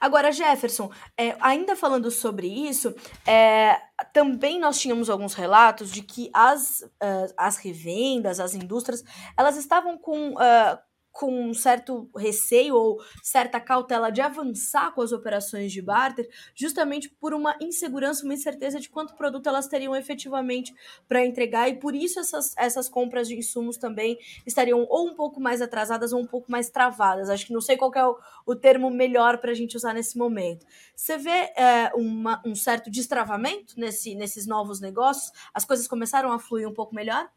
Agora, 0.00 0.30
Jefferson, 0.30 0.90
é, 1.16 1.36
ainda 1.40 1.74
falando 1.74 2.10
sobre 2.10 2.46
isso, 2.46 2.94
é, 3.26 3.80
também 4.12 4.58
nós 4.58 4.78
tínhamos 4.78 5.08
alguns 5.08 5.34
relatos 5.34 5.90
de 5.90 6.02
que 6.02 6.30
as, 6.34 6.82
uh, 6.82 7.32
as 7.36 7.56
revendas, 7.56 8.40
as 8.40 8.54
indústrias, 8.54 9.02
elas 9.36 9.56
estavam 9.56 9.96
com. 9.96 10.32
Uh, 10.32 10.78
com 11.14 11.48
um 11.48 11.54
certo 11.54 12.10
receio 12.16 12.74
ou 12.74 13.00
certa 13.22 13.60
cautela 13.60 14.10
de 14.10 14.20
avançar 14.20 14.92
com 14.92 15.00
as 15.00 15.12
operações 15.12 15.70
de 15.70 15.80
barter, 15.80 16.28
justamente 16.56 17.08
por 17.08 17.32
uma 17.32 17.56
insegurança, 17.60 18.24
uma 18.24 18.34
incerteza 18.34 18.80
de 18.80 18.88
quanto 18.88 19.14
produto 19.14 19.48
elas 19.48 19.68
teriam 19.68 19.94
efetivamente 19.94 20.74
para 21.06 21.24
entregar, 21.24 21.68
e 21.68 21.76
por 21.76 21.94
isso 21.94 22.18
essas, 22.18 22.52
essas 22.58 22.88
compras 22.88 23.28
de 23.28 23.36
insumos 23.36 23.76
também 23.76 24.18
estariam 24.44 24.84
ou 24.90 25.06
um 25.06 25.14
pouco 25.14 25.40
mais 25.40 25.62
atrasadas 25.62 26.12
ou 26.12 26.20
um 26.20 26.26
pouco 26.26 26.50
mais 26.50 26.68
travadas. 26.68 27.30
Acho 27.30 27.46
que 27.46 27.52
não 27.52 27.60
sei 27.60 27.76
qual 27.76 27.92
é 27.94 28.04
o, 28.04 28.18
o 28.44 28.56
termo 28.56 28.90
melhor 28.90 29.38
para 29.38 29.52
a 29.52 29.54
gente 29.54 29.76
usar 29.76 29.94
nesse 29.94 30.18
momento. 30.18 30.66
Você 30.96 31.16
vê 31.16 31.52
é, 31.56 31.92
uma, 31.94 32.42
um 32.44 32.56
certo 32.56 32.90
destravamento 32.90 33.78
nesse, 33.78 34.16
nesses 34.16 34.48
novos 34.48 34.80
negócios? 34.80 35.30
As 35.54 35.64
coisas 35.64 35.86
começaram 35.86 36.32
a 36.32 36.40
fluir 36.40 36.68
um 36.68 36.74
pouco 36.74 36.92
melhor? 36.92 37.30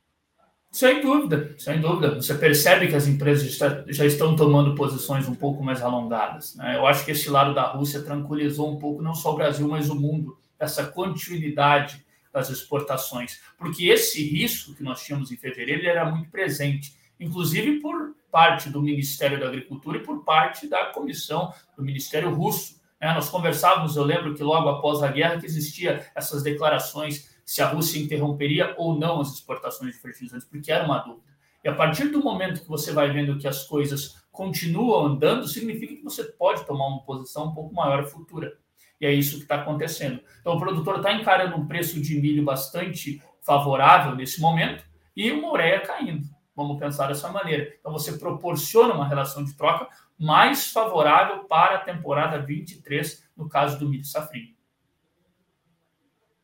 Sem 0.77 1.01
dúvida, 1.01 1.55
sem 1.57 1.81
dúvida. 1.81 2.13
Você 2.13 2.35
percebe 2.35 2.87
que 2.87 2.95
as 2.95 3.07
empresas 3.07 3.57
já 3.87 4.05
estão 4.05 4.35
tomando 4.35 4.75
posições 4.75 5.27
um 5.27 5.33
pouco 5.33 5.63
mais 5.63 5.81
alongadas. 5.81 6.53
Né? 6.53 6.75
Eu 6.77 6.85
acho 6.85 7.03
que 7.03 7.09
esse 7.09 7.31
lado 7.31 7.55
da 7.55 7.63
Rússia 7.63 8.03
tranquilizou 8.03 8.71
um 8.71 8.77
pouco 8.77 9.01
não 9.01 9.15
só 9.15 9.33
o 9.33 9.35
Brasil, 9.35 9.67
mas 9.67 9.89
o 9.89 9.95
mundo, 9.95 10.37
essa 10.59 10.85
continuidade 10.85 12.05
das 12.31 12.51
exportações. 12.51 13.41
Porque 13.57 13.87
esse 13.87 14.23
risco 14.23 14.75
que 14.75 14.83
nós 14.83 15.03
tínhamos 15.03 15.31
em 15.31 15.35
fevereiro 15.35 15.83
era 15.87 16.05
muito 16.11 16.29
presente, 16.29 16.95
inclusive 17.19 17.79
por 17.79 18.15
parte 18.31 18.69
do 18.69 18.79
Ministério 18.79 19.39
da 19.39 19.47
Agricultura 19.47 19.97
e 19.97 20.03
por 20.03 20.23
parte 20.23 20.67
da 20.67 20.85
comissão 20.91 21.51
do 21.75 21.81
Ministério 21.81 22.31
Russo. 22.31 22.79
Né? 23.01 23.11
Nós 23.15 23.29
conversávamos, 23.29 23.95
eu 23.95 24.03
lembro 24.03 24.35
que 24.35 24.43
logo 24.43 24.69
após 24.69 25.01
a 25.01 25.07
guerra 25.11 25.39
que 25.39 25.47
existia 25.47 26.05
essas 26.13 26.43
declarações 26.43 27.35
se 27.47 27.61
a 27.61 27.69
Rússia 27.69 27.97
interromperia 27.97 28.75
ou 28.77 28.99
não 28.99 29.21
as 29.21 29.35
exportações 29.35 29.95
de 29.95 30.01
fertilizantes, 30.01 30.45
porque 30.45 30.69
era 30.69 30.83
uma 30.83 30.99
dúvida. 30.99 31.33
E 31.63 31.69
a 31.69 31.73
partir 31.73 32.09
do 32.09 32.21
momento 32.21 32.61
que 32.61 32.67
você 32.67 32.91
vai 32.91 33.09
vendo 33.09 33.37
que 33.37 33.47
as 33.47 33.63
coisas 33.63 34.21
continuam 34.29 35.05
andando, 35.05 35.47
significa 35.47 35.95
que 35.95 36.03
você 36.03 36.25
pode 36.25 36.65
tomar 36.65 36.87
uma 36.87 37.03
posição 37.03 37.47
um 37.47 37.55
pouco 37.55 37.73
maior 37.73 38.03
futura. 38.03 38.53
E 38.99 39.05
é 39.05 39.13
isso 39.13 39.37
que 39.37 39.43
está 39.43 39.61
acontecendo. 39.61 40.19
Então, 40.41 40.55
o 40.55 40.59
produtor 40.59 40.97
está 40.97 41.13
encarando 41.13 41.55
um 41.55 41.65
preço 41.65 42.01
de 42.01 42.19
milho 42.19 42.43
bastante 42.43 43.23
favorável 43.41 44.13
nesse 44.13 44.41
momento 44.41 44.83
e 45.15 45.31
uma 45.31 45.49
ureia 45.49 45.79
caindo. 45.79 46.27
Vamos 46.53 46.77
pensar 46.77 47.07
dessa 47.07 47.29
maneira. 47.29 47.73
Então, 47.79 47.93
você 47.93 48.17
proporciona 48.17 48.93
uma 48.93 49.07
relação 49.07 49.45
de 49.45 49.55
troca 49.55 49.87
mais 50.19 50.69
favorável 50.69 51.45
para 51.45 51.75
a 51.75 51.79
temporada 51.79 52.39
23, 52.39 53.23
no 53.37 53.47
caso 53.47 53.79
do 53.79 53.87
milho 53.87 54.03
safrinho. 54.03 54.56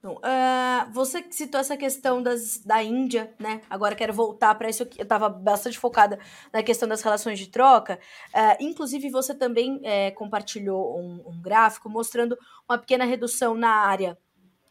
Então, 0.03 0.17
uh, 0.17 0.91
você 0.91 1.25
citou 1.31 1.61
essa 1.61 1.77
questão 1.77 2.21
das, 2.21 2.57
da 2.57 2.83
Índia, 2.83 3.33
né? 3.39 3.61
Agora 3.69 3.95
quero 3.95 4.11
voltar 4.11 4.53
para 4.55 4.69
isso. 4.69 4.83
Eu 4.83 5.03
estava 5.03 5.29
bastante 5.29 5.79
focada 5.79 6.19
na 6.51 6.61
questão 6.61 6.89
das 6.89 7.01
relações 7.01 7.39
de 7.39 7.47
troca. 7.47 7.97
Uh, 8.35 8.57
inclusive, 8.59 9.09
você 9.09 9.33
também 9.33 9.79
é, 9.81 10.11
compartilhou 10.11 10.99
um, 10.99 11.23
um, 11.25 11.41
gráfico 11.41 11.87
mostrando 11.87 12.37
uma 12.67 12.77
pequena 12.77 13.05
redução 13.05 13.55
na 13.55 13.69
área 13.69 14.17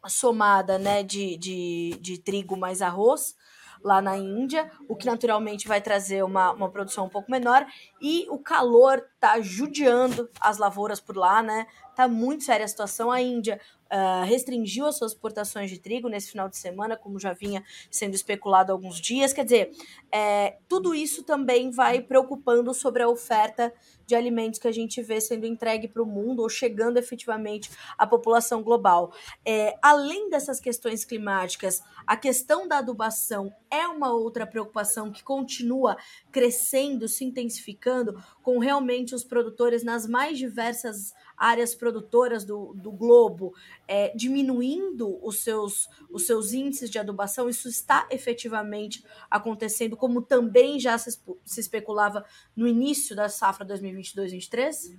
somada 0.06 0.78
né, 0.78 1.02
de, 1.02 1.38
de, 1.38 1.98
de 1.98 2.18
trigo 2.18 2.54
mais 2.54 2.82
arroz 2.82 3.34
lá 3.82 4.00
na 4.00 4.16
Índia, 4.16 4.70
o 4.88 4.94
que 4.94 5.06
naturalmente 5.06 5.66
vai 5.66 5.80
trazer 5.80 6.22
uma, 6.22 6.52
uma 6.52 6.70
produção 6.70 7.06
um 7.06 7.08
pouco 7.08 7.30
menor. 7.30 7.66
E 8.00 8.26
o 8.30 8.38
calor 8.38 9.02
tá 9.18 9.40
judiando 9.40 10.28
as 10.40 10.58
lavouras 10.58 11.00
por 11.00 11.16
lá, 11.16 11.42
né? 11.42 11.66
Tá 11.94 12.06
muito 12.06 12.44
séria 12.44 12.64
a 12.64 12.68
situação. 12.68 13.10
A 13.10 13.20
Índia 13.20 13.60
uh, 13.92 14.24
restringiu 14.24 14.86
as 14.86 14.96
suas 14.96 15.12
exportações 15.12 15.70
de 15.70 15.78
trigo 15.78 16.08
nesse 16.08 16.30
final 16.30 16.48
de 16.48 16.56
semana, 16.56 16.96
como 16.96 17.20
já 17.20 17.32
vinha 17.32 17.62
sendo 17.90 18.14
especulado 18.14 18.72
há 18.72 18.74
alguns 18.74 19.00
dias. 19.00 19.32
Quer 19.32 19.44
dizer, 19.44 19.72
é, 20.10 20.56
tudo 20.68 20.94
isso 20.94 21.22
também 21.22 21.70
vai 21.70 22.00
preocupando 22.00 22.72
sobre 22.72 23.02
a 23.02 23.08
oferta 23.08 23.72
de 24.06 24.14
alimentos 24.14 24.58
que 24.58 24.68
a 24.68 24.72
gente 24.72 25.00
vê 25.02 25.20
sendo 25.20 25.46
entregue 25.46 25.88
para 25.88 26.02
o 26.02 26.06
mundo 26.06 26.40
ou 26.40 26.48
chegando 26.48 26.96
efetivamente 26.96 27.70
à 27.96 28.06
população 28.06 28.62
global. 28.62 29.12
É, 29.44 29.76
além 29.80 30.28
dessas 30.28 30.60
questões 30.60 31.04
climáticas, 31.04 31.82
a 32.06 32.16
questão 32.16 32.66
da 32.66 32.78
adubação 32.78 33.52
é 33.70 33.86
uma 33.86 34.12
outra 34.12 34.46
preocupação 34.46 35.10
que 35.10 35.22
continua 35.22 35.96
crescendo, 36.30 37.08
se 37.08 37.24
intensificando, 37.24 38.22
com 38.42 38.58
realmente 38.58 39.14
os 39.14 39.24
produtores 39.24 39.82
nas 39.82 40.06
mais 40.06 40.36
diversas 40.36 41.14
áreas 41.42 41.74
produtoras 41.74 42.44
do, 42.44 42.72
do 42.74 42.92
globo 42.92 43.52
é, 43.88 44.12
diminuindo 44.14 45.18
os 45.26 45.40
seus, 45.40 45.88
os 46.08 46.24
seus 46.24 46.52
índices 46.52 46.88
de 46.88 47.00
adubação, 47.00 47.48
isso 47.48 47.68
está 47.68 48.06
efetivamente 48.12 49.04
acontecendo, 49.28 49.96
como 49.96 50.22
também 50.22 50.78
já 50.78 50.96
se, 50.96 51.18
se 51.44 51.60
especulava 51.60 52.24
no 52.54 52.68
início 52.68 53.16
da 53.16 53.28
safra 53.28 53.66
2022-23? 53.66 54.96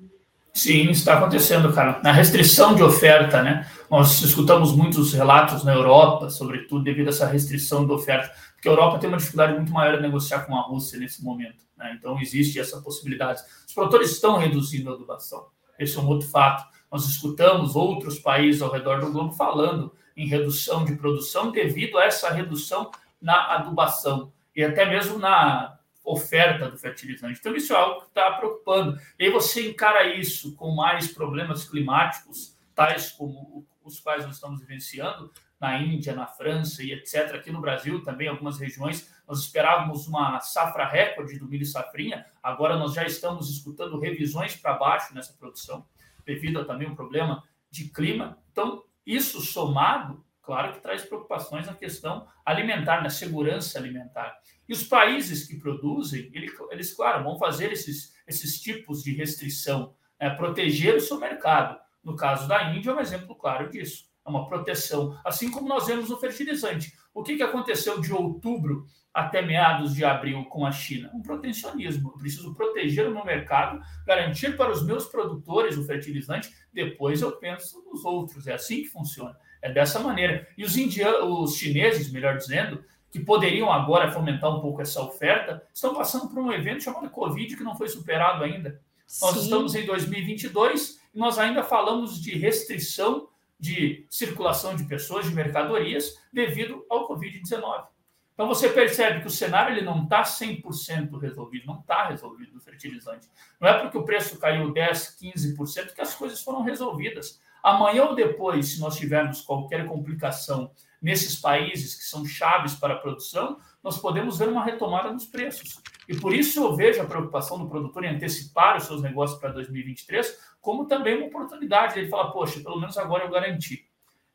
Sim, 0.53 0.91
está 0.91 1.17
acontecendo, 1.17 1.71
cara. 1.73 1.99
Na 2.03 2.11
restrição 2.11 2.75
de 2.75 2.83
oferta, 2.83 3.41
né? 3.41 3.67
Nós 3.89 4.21
escutamos 4.21 4.75
muitos 4.75 5.13
relatos 5.13 5.63
na 5.63 5.73
Europa, 5.73 6.29
sobretudo 6.29 6.83
devido 6.83 7.07
a 7.07 7.09
essa 7.09 7.25
restrição 7.25 7.87
de 7.87 7.91
oferta, 7.91 8.31
porque 8.53 8.67
a 8.67 8.71
Europa 8.71 8.99
tem 8.99 9.09
uma 9.09 9.17
dificuldade 9.17 9.53
muito 9.53 9.71
maior 9.71 9.95
de 9.95 10.01
negociar 10.01 10.41
com 10.41 10.55
a 10.55 10.61
Rússia 10.61 10.99
nesse 10.99 11.23
momento. 11.23 11.63
Né? 11.75 11.95
Então 11.97 12.19
existe 12.19 12.59
essa 12.59 12.81
possibilidade. 12.81 13.41
Os 13.65 13.73
produtores 13.73 14.11
estão 14.11 14.37
reduzindo 14.37 14.91
a 14.91 14.93
adubação. 14.93 15.52
Esse 15.77 15.97
é 15.97 16.01
um 16.01 16.07
outro 16.07 16.27
fato. 16.27 16.65
Nós 16.91 17.05
escutamos 17.05 17.75
outros 17.75 18.19
países 18.19 18.61
ao 18.61 18.71
redor 18.71 18.99
do 18.99 19.11
globo 19.11 19.33
falando 19.33 19.93
em 20.15 20.27
redução 20.27 20.85
de 20.85 20.95
produção 20.95 21.51
devido 21.51 21.97
a 21.97 22.05
essa 22.05 22.29
redução 22.29 22.91
na 23.21 23.55
adubação 23.55 24.31
e 24.55 24.63
até 24.63 24.85
mesmo 24.85 25.17
na 25.17 25.77
oferta 26.03 26.69
do 26.69 26.77
fertilizante. 26.77 27.39
Então, 27.39 27.55
isso 27.55 27.73
é 27.73 27.75
algo 27.75 28.01
que 28.01 28.07
está 28.07 28.31
preocupando. 28.33 28.99
E 29.17 29.25
aí 29.25 29.31
você 29.31 29.69
encara 29.69 30.03
isso 30.15 30.55
com 30.55 30.75
mais 30.75 31.07
problemas 31.07 31.67
climáticos, 31.67 32.55
tais 32.75 33.11
como 33.11 33.65
os 33.83 33.99
quais 33.99 34.25
nós 34.25 34.35
estamos 34.35 34.59
vivenciando 34.59 35.31
na 35.63 35.81
Índia, 35.81 36.13
na 36.13 36.27
França 36.27 36.83
e 36.83 36.91
etc. 36.91 37.35
Aqui 37.35 37.49
no 37.49 37.61
Brasil 37.61 38.03
também, 38.03 38.27
algumas 38.27 38.59
regiões, 38.59 39.09
nós 39.25 39.39
esperávamos 39.39 40.05
uma 40.07 40.41
safra 40.41 40.85
recorde 40.85 41.39
do 41.39 41.47
milho 41.47 41.65
safrinha, 41.65 42.25
agora 42.43 42.75
nós 42.75 42.93
já 42.93 43.05
estamos 43.05 43.49
escutando 43.49 43.97
revisões 43.97 44.57
para 44.57 44.73
baixo 44.73 45.15
nessa 45.15 45.31
produção, 45.31 45.87
devido 46.25 46.59
a 46.59 46.65
também 46.65 46.89
um 46.89 46.95
problema 46.95 47.41
de 47.71 47.85
clima. 47.85 48.37
Então, 48.51 48.83
isso 49.05 49.39
somado, 49.39 50.21
claro 50.41 50.73
que 50.73 50.81
traz 50.81 51.05
preocupações 51.05 51.65
na 51.65 51.73
questão 51.73 52.27
alimentar, 52.45 53.01
na 53.01 53.09
segurança 53.09 53.79
alimentar. 53.79 54.37
E 54.67 54.73
os 54.73 54.83
países 54.83 55.47
que 55.47 55.57
produzem, 55.57 56.29
eles, 56.33 56.93
claro, 56.93 57.23
vão 57.23 57.39
fazer 57.39 57.71
esses, 57.71 58.13
esses 58.27 58.59
tipos 58.61 59.01
de 59.01 59.13
restrição, 59.13 59.95
né, 60.19 60.29
proteger 60.31 60.97
o 60.97 61.01
seu 61.01 61.17
mercado. 61.17 61.79
No 62.03 62.17
caso 62.17 62.49
da 62.49 62.73
Índia, 62.73 62.91
é 62.91 62.93
um 62.93 62.99
exemplo 62.99 63.33
claro 63.33 63.69
disso. 63.69 64.11
É 64.25 64.29
uma 64.29 64.47
proteção. 64.47 65.19
Assim 65.23 65.51
como 65.51 65.67
nós 65.67 65.87
vemos 65.87 66.09
no 66.09 66.17
fertilizante. 66.17 66.93
O 67.13 67.21
que, 67.21 67.35
que 67.35 67.43
aconteceu 67.43 67.99
de 67.99 68.11
outubro 68.11 68.85
até 69.13 69.41
meados 69.41 69.93
de 69.93 70.03
abril 70.03 70.45
com 70.45 70.65
a 70.65 70.71
China? 70.71 71.11
Um 71.13 71.21
protecionismo. 71.21 72.09
Eu 72.09 72.17
preciso 72.17 72.55
proteger 72.55 73.07
o 73.07 73.11
meu 73.11 73.23
mercado, 73.23 73.81
garantir 74.05 74.57
para 74.57 74.71
os 74.71 74.83
meus 74.83 75.05
produtores 75.05 75.77
o 75.77 75.85
fertilizante, 75.85 76.51
depois 76.73 77.21
eu 77.21 77.33
penso 77.33 77.83
nos 77.83 78.03
outros. 78.03 78.47
É 78.47 78.53
assim 78.53 78.83
que 78.83 78.89
funciona. 78.89 79.37
É 79.61 79.71
dessa 79.71 79.99
maneira. 79.99 80.47
E 80.57 80.63
os 80.63 80.75
indianos, 80.75 81.51
os 81.51 81.57
chineses, 81.57 82.11
melhor 82.11 82.37
dizendo, 82.37 82.83
que 83.13 83.19
poderiam 83.19 83.71
agora 83.71 84.11
fomentar 84.11 84.49
um 84.49 84.59
pouco 84.59 84.81
essa 84.81 84.99
oferta, 85.01 85.63
estão 85.71 85.93
passando 85.93 86.27
por 86.27 86.39
um 86.39 86.51
evento 86.51 86.83
chamado 86.83 87.09
Covid 87.11 87.55
que 87.55 87.63
não 87.63 87.77
foi 87.77 87.87
superado 87.87 88.43
ainda. 88.43 88.81
Sim. 89.05 89.25
Nós 89.25 89.35
estamos 89.35 89.75
em 89.75 89.85
2022 89.85 90.99
e 91.13 91.19
nós 91.19 91.37
ainda 91.37 91.61
falamos 91.61 92.19
de 92.19 92.35
restrição 92.35 93.27
de 93.63 94.05
circulação 94.09 94.75
de 94.75 94.83
pessoas, 94.83 95.25
de 95.25 95.33
mercadorias, 95.33 96.21
devido 96.33 96.85
ao 96.89 97.07
Covid-19. 97.07 97.85
Então 98.33 98.45
você 98.45 98.67
percebe 98.67 99.21
que 99.21 99.27
o 99.27 99.31
cenário 99.31 99.73
ele 99.73 99.85
não 99.85 100.03
está 100.03 100.21
100% 100.21 101.17
resolvido, 101.17 101.65
não 101.65 101.79
está 101.79 102.09
resolvido 102.09 102.57
o 102.57 102.59
fertilizante. 102.59 103.29
Não 103.61 103.69
é 103.69 103.79
porque 103.79 103.97
o 103.97 104.03
preço 104.03 104.37
caiu 104.37 104.73
10, 104.73 105.17
15% 105.17 105.93
que 105.93 106.01
as 106.01 106.13
coisas 106.13 106.43
foram 106.43 106.61
resolvidas. 106.61 107.39
Amanhã 107.63 108.03
ou 108.03 108.15
depois, 108.15 108.73
se 108.73 108.81
nós 108.81 108.97
tivermos 108.97 109.39
qualquer 109.39 109.87
complicação 109.87 110.69
nesses 111.01 111.39
países 111.39 111.95
que 111.95 112.03
são 112.03 112.25
chaves 112.25 112.75
para 112.75 112.95
a 112.95 112.99
produção, 112.99 113.61
nós 113.83 113.99
podemos 113.99 114.37
ver 114.37 114.47
uma 114.47 114.63
retomada 114.63 115.11
nos 115.11 115.25
preços. 115.25 115.81
E 116.07 116.15
por 116.15 116.33
isso 116.33 116.63
eu 116.63 116.75
vejo 116.75 117.01
a 117.01 117.05
preocupação 117.05 117.59
do 117.59 117.69
produtor 117.69 118.03
em 118.05 118.15
antecipar 118.15 118.77
os 118.77 118.85
seus 118.85 119.01
negócios 119.01 119.39
para 119.39 119.49
2023 119.51 120.53
como 120.63 120.87
também 120.87 121.17
uma 121.17 121.27
oportunidade. 121.27 121.99
Ele 121.99 122.07
fala, 122.07 122.31
poxa, 122.31 122.61
pelo 122.61 122.79
menos 122.79 122.97
agora 122.97 123.25
eu 123.25 123.29
garanti. 123.29 123.85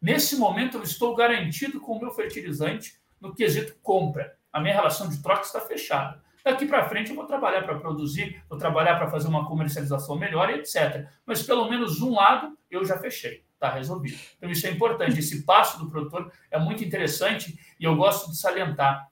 Nesse 0.01 0.37
momento 0.37 0.77
eu 0.77 0.83
estou 0.83 1.17
garantido 1.17 1.81
com 1.81 1.93
o 1.93 2.01
meu 2.01 2.11
fertilizante 2.11 3.01
no 3.19 3.35
quesito 3.35 3.75
compra. 3.83 4.37
A 4.53 4.61
minha 4.61 4.75
relação 4.75 5.09
de 5.09 5.23
troca 5.23 5.43
está 5.43 5.61
fechada. 5.61 6.23
Daqui 6.45 6.67
para 6.67 6.89
frente 6.89 7.11
eu 7.11 7.17
vou 7.17 7.27
trabalhar 7.27 7.63
para 7.63 7.79
produzir, 7.79 8.43
vou 8.49 8.59
trabalhar 8.59 8.97
para 8.97 9.11
fazer 9.11 9.29
uma 9.29 9.47
comercialização 9.47 10.17
melhor, 10.17 10.51
etc. 10.51 11.09
Mas 11.27 11.43
pelo 11.43 11.69
menos 11.69 12.01
um 12.01 12.15
lado 12.15 12.57
eu 12.71 12.85
já 12.85 12.99
fechei, 12.99 13.45
está 13.55 13.71
resolvido. 13.71 14.19
Então 14.37 14.51
isso 14.51 14.67
é 14.67 14.71
importante. 14.71 15.19
Esse 15.19 15.45
passo 15.45 15.79
do 15.79 15.91
produtor 15.91 16.31
é 16.51 16.59
muito 16.59 16.85
interessante 16.85 17.59
e 17.81 17.85
eu 17.85 17.97
gosto 17.97 18.31
de 18.31 18.39
salientar 18.39 19.09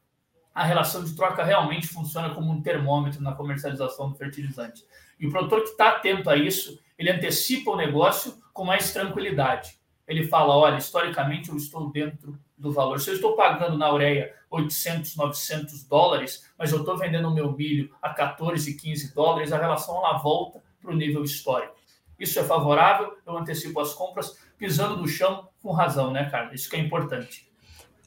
a 0.57 0.65
relação 0.65 1.05
de 1.05 1.15
troca 1.15 1.45
realmente 1.45 1.87
funciona 1.87 2.31
como 2.31 2.51
um 2.51 2.63
termômetro 2.63 3.23
na 3.23 3.33
comercialização 3.33 4.09
do 4.09 4.17
fertilizante. 4.17 4.83
E 5.21 5.27
o 5.27 5.31
produtor 5.31 5.61
que 5.61 5.69
está 5.69 5.91
atento 5.91 6.31
a 6.31 6.37
isso, 6.37 6.81
ele 6.99 7.11
antecipa 7.11 7.73
o 7.73 7.77
negócio 7.77 8.39
com 8.55 8.65
mais 8.65 8.91
tranquilidade. 8.91 9.79
Ele 10.09 10.27
fala: 10.27 10.57
olha, 10.57 10.79
historicamente 10.79 11.51
eu 11.51 11.57
estou 11.59 11.91
dentro 11.91 12.39
do 12.57 12.73
valor. 12.73 12.99
Se 13.01 13.11
eu 13.11 13.15
estou 13.17 13.37
pagando 13.37 13.77
na 13.77 13.93
ureia 13.93 14.35
800, 14.49 15.15
900 15.15 15.85
dólares, 15.85 16.51
mas 16.59 16.73
eu 16.73 16.79
estou 16.79 16.97
vendendo 16.97 17.29
o 17.29 17.35
meu 17.35 17.53
milho 17.53 17.95
a 18.01 18.09
14, 18.09 18.73
15 18.79 19.15
dólares, 19.15 19.53
a 19.53 19.59
relação 19.59 19.99
ela 19.99 20.17
volta 20.17 20.63
para 20.81 20.91
o 20.91 20.97
nível 20.97 21.23
histórico. 21.23 21.75
Isso 22.19 22.41
é 22.41 22.45
favorável, 22.45 23.15
eu 23.27 23.37
antecipo 23.37 23.79
as 23.79 23.93
compras 23.93 24.41
pisando 24.57 24.97
no 24.97 25.07
chão 25.07 25.51
com 25.63 25.73
razão, 25.73 26.11
né, 26.11 26.31
cara? 26.31 26.55
Isso 26.55 26.71
que 26.71 26.77
é 26.77 26.79
importante. 26.79 27.47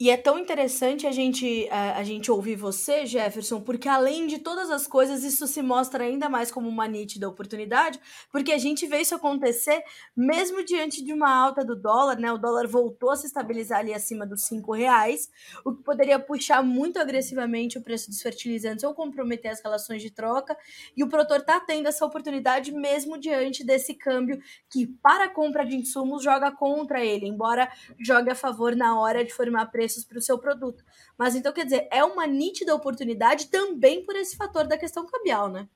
E 0.00 0.08
é 0.08 0.16
tão 0.16 0.38
interessante 0.38 1.06
a 1.06 1.12
gente, 1.12 1.68
a, 1.70 1.98
a, 1.98 2.02
gente 2.02 2.30
ouvir 2.30 2.56
você, 2.56 3.04
Jefferson, 3.04 3.60
porque 3.60 3.86
além 3.86 4.26
de 4.26 4.38
todas 4.38 4.70
as 4.70 4.86
coisas, 4.86 5.22
isso 5.22 5.46
se 5.46 5.60
mostra 5.60 6.04
ainda 6.04 6.26
mais 6.26 6.50
como 6.50 6.70
uma 6.70 6.88
nítida 6.88 7.28
oportunidade, 7.28 8.00
porque 8.32 8.50
a 8.50 8.56
gente 8.56 8.86
vê 8.86 9.02
isso 9.02 9.14
acontecer 9.14 9.84
mesmo 10.16 10.64
diante 10.64 11.04
de 11.04 11.12
uma 11.12 11.30
alta 11.30 11.62
do 11.62 11.76
dólar, 11.76 12.18
né? 12.18 12.32
O 12.32 12.38
dólar 12.38 12.66
voltou 12.66 13.10
a 13.10 13.16
se 13.16 13.26
estabilizar 13.26 13.80
ali 13.80 13.92
acima 13.92 14.24
dos 14.24 14.44
cinco 14.44 14.72
reais, 14.72 15.28
o 15.66 15.74
que 15.74 15.82
poderia 15.82 16.18
puxar 16.18 16.62
muito 16.62 16.98
agressivamente 16.98 17.76
o 17.76 17.82
preço 17.82 18.08
dos 18.08 18.22
fertilizantes 18.22 18.84
ou 18.84 18.94
comprometer 18.94 19.50
as 19.50 19.60
relações 19.60 20.00
de 20.00 20.10
troca. 20.10 20.56
E 20.96 21.04
o 21.04 21.10
produtor 21.10 21.40
está 21.40 21.60
tendo 21.60 21.88
essa 21.88 22.06
oportunidade 22.06 22.72
mesmo 22.72 23.18
diante 23.18 23.62
desse 23.62 23.92
câmbio 23.92 24.40
que, 24.70 24.86
para 24.86 25.24
a 25.24 25.28
compra 25.28 25.62
de 25.66 25.76
insumos, 25.76 26.24
joga 26.24 26.50
contra 26.50 27.04
ele, 27.04 27.26
embora 27.26 27.70
jogue 27.98 28.30
a 28.30 28.34
favor 28.34 28.74
na 28.74 28.98
hora 28.98 29.22
de 29.22 29.34
formar 29.34 29.66
preço 29.66 29.89
preços 29.90 30.04
para 30.04 30.18
o 30.18 30.22
seu 30.22 30.38
produto. 30.38 30.84
Mas 31.18 31.34
então, 31.34 31.52
quer 31.52 31.64
dizer, 31.64 31.88
é 31.90 32.04
uma 32.04 32.26
nítida 32.26 32.74
oportunidade 32.74 33.48
também 33.48 34.04
por 34.04 34.14
esse 34.14 34.36
fator 34.36 34.66
da 34.66 34.78
questão 34.78 35.04
cambial, 35.06 35.48
né? 35.48 35.66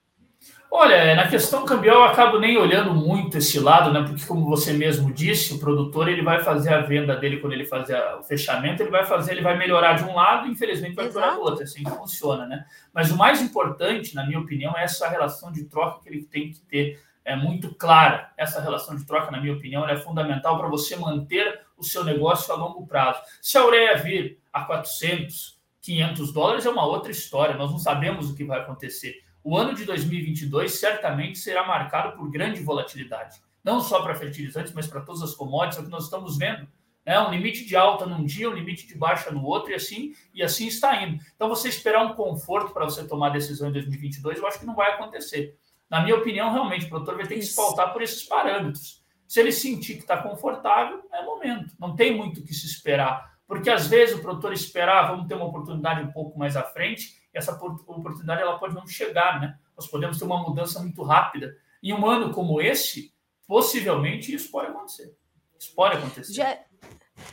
Olha, 0.71 1.15
na 1.15 1.29
questão 1.29 1.65
cambial 1.65 1.99
eu 1.99 2.05
acabo 2.05 2.39
nem 2.39 2.59
olhando 2.59 2.93
muito 2.93 3.39
esse 3.39 3.59
lado, 3.59 3.93
né? 3.93 4.05
Porque 4.07 4.27
como 4.27 4.45
você 4.45 4.75
mesmo 4.75 5.11
disse, 5.13 5.55
o 5.55 5.59
produtor 5.59 6.09
ele 6.09 6.23
vai 6.23 6.43
fazer 6.43 6.75
a 6.75 6.83
venda 6.83 7.17
dele 7.17 7.39
quando 7.39 7.55
ele 7.55 7.65
fazer 7.65 7.97
o 8.19 8.23
fechamento, 8.23 8.83
ele 8.83 8.91
vai 8.91 9.07
fazer, 9.07 9.33
ele 9.33 9.41
vai 9.41 9.57
melhorar 9.57 9.95
de 9.95 10.05
um 10.05 10.15
lado, 10.15 10.47
e 10.47 10.51
infelizmente 10.51 10.95
vai 10.95 11.09
piorar 11.09 11.37
do 11.37 11.41
outro, 11.41 11.61
é 11.61 11.65
assim 11.65 11.83
que 11.83 11.91
funciona, 11.91 12.45
né? 12.47 12.65
Mas 12.93 13.11
o 13.11 13.17
mais 13.17 13.41
importante, 13.41 14.15
na 14.15 14.27
minha 14.27 14.39
opinião, 14.39 14.77
é 14.77 14.83
essa 14.85 15.09
relação 15.09 15.51
de 15.51 15.65
troca 15.65 16.03
que 16.03 16.09
ele 16.09 16.25
tem 16.25 16.51
que 16.51 16.61
ter 16.61 17.01
é 17.25 17.35
muito 17.35 17.75
clara. 17.75 18.31
Essa 18.37 18.61
relação 18.61 18.95
de 18.95 19.07
troca, 19.07 19.31
na 19.31 19.41
minha 19.41 19.55
opinião, 19.55 19.89
é 19.89 19.97
fundamental 19.97 20.59
para 20.59 20.69
você 20.69 20.95
manter 20.95 21.61
o 21.77 21.85
seu 21.85 22.05
negócio 22.05 22.53
a 22.53 22.57
longo 22.57 22.87
prazo. 22.87 23.21
Se 23.41 23.59
a 23.59 23.67
ureia 23.67 23.97
vir 23.97 24.41
a 24.53 24.65
400, 24.65 25.59
500 25.81 26.33
dólares, 26.33 26.67
é 26.67 26.71
uma 26.71 26.87
outra 26.87 27.11
história. 27.11 27.57
Nós 27.57 27.71
não 27.71 27.79
sabemos 27.79 28.31
o 28.31 28.35
que 28.35 28.45
vai 28.45 28.61
acontecer. 28.61 29.23
O 29.43 29.59
ano 29.59 29.75
de 29.75 29.85
2022 29.85 30.73
certamente 30.73 31.39
será 31.39 31.67
marcado 31.67 32.17
por 32.17 32.31
grande 32.31 32.63
volatilidade. 32.63 33.39
Não 33.63 33.81
só 33.81 34.03
para 34.03 34.15
fertilizantes, 34.15 34.73
mas 34.73 34.87
para 34.87 35.03
todas 35.03 35.23
as 35.23 35.35
commodities, 35.35 35.79
é 35.79 35.83
o 35.83 35.85
que 35.85 35.91
nós 35.91 36.05
estamos 36.05 36.39
vendo. 36.39 36.67
Né? 37.05 37.21
Um 37.21 37.31
limite 37.31 37.67
de 37.67 37.77
alta 37.77 38.07
num 38.07 38.25
dia, 38.25 38.49
um 38.49 38.55
limite 38.55 38.87
de 38.87 38.97
baixa 38.97 39.31
no 39.31 39.45
outro, 39.45 39.73
e 39.73 39.75
assim, 39.75 40.15
e 40.33 40.43
assim 40.43 40.67
está 40.67 41.03
indo. 41.03 41.23
Então, 41.37 41.49
você 41.49 41.69
esperar 41.69 42.05
um 42.07 42.15
conforto 42.15 42.73
para 42.73 42.87
você 42.87 43.07
tomar 43.07 43.29
decisão 43.29 43.69
em 43.69 43.73
2022, 43.73 44.39
eu 44.39 44.47
acho 44.47 44.59
que 44.59 44.67
não 44.67 44.75
vai 44.75 44.93
acontecer. 44.93 45.59
Na 45.91 46.03
minha 46.03 46.17
opinião, 46.17 46.51
realmente, 46.51 46.87
o 46.87 46.89
produtor 46.89 47.17
vai 47.17 47.27
ter 47.27 47.35
que 47.35 47.43
se 47.43 47.55
pautar 47.55 47.93
por 47.93 48.03
esses 48.03 48.23
parâmetros. 48.23 49.04
Se 49.27 49.41
ele 49.41 49.53
sentir 49.53 49.95
que 49.95 50.03
está 50.03 50.23
confortável, 50.23 51.03
é 51.13 51.25
momento. 51.25 51.75
Não 51.79 51.95
tem 51.97 52.17
muito 52.17 52.41
o 52.41 52.45
que 52.45 52.55
se 52.55 52.67
esperar. 52.67 53.35
Porque 53.47 53.69
às 53.71 53.87
vezes 53.87 54.17
o 54.17 54.23
produtor 54.23 54.53
esperar, 54.53 55.11
vamos 55.11 55.27
ter 55.27 55.35
uma 55.35 55.47
oportunidade 55.47 56.03
um 56.03 56.13
pouco 56.13 56.39
mais 56.39 56.57
à 56.57 56.63
frente, 56.63 57.15
e 57.33 57.39
essa 57.39 57.53
oportunidade 57.53 58.41
ela 58.41 58.59
pode 58.59 58.75
não 58.75 58.87
chegar, 58.87 59.41
né? 59.41 59.59
Nós 59.77 59.87
podemos 59.87 60.19
ter 60.19 60.25
uma 60.25 60.43
mudança 60.43 60.81
muito 60.81 61.03
rápida. 61.03 61.55
Em 61.83 61.93
um 61.93 62.07
ano 62.07 62.33
como 62.33 62.61
esse, 62.61 63.13
possivelmente 63.47 64.35
isso 64.35 64.51
pode 64.51 64.69
acontecer. 64.69 65.15
Isso 65.59 65.75
pode 65.75 65.97
acontecer. 65.97 66.33
Já, 66.33 66.59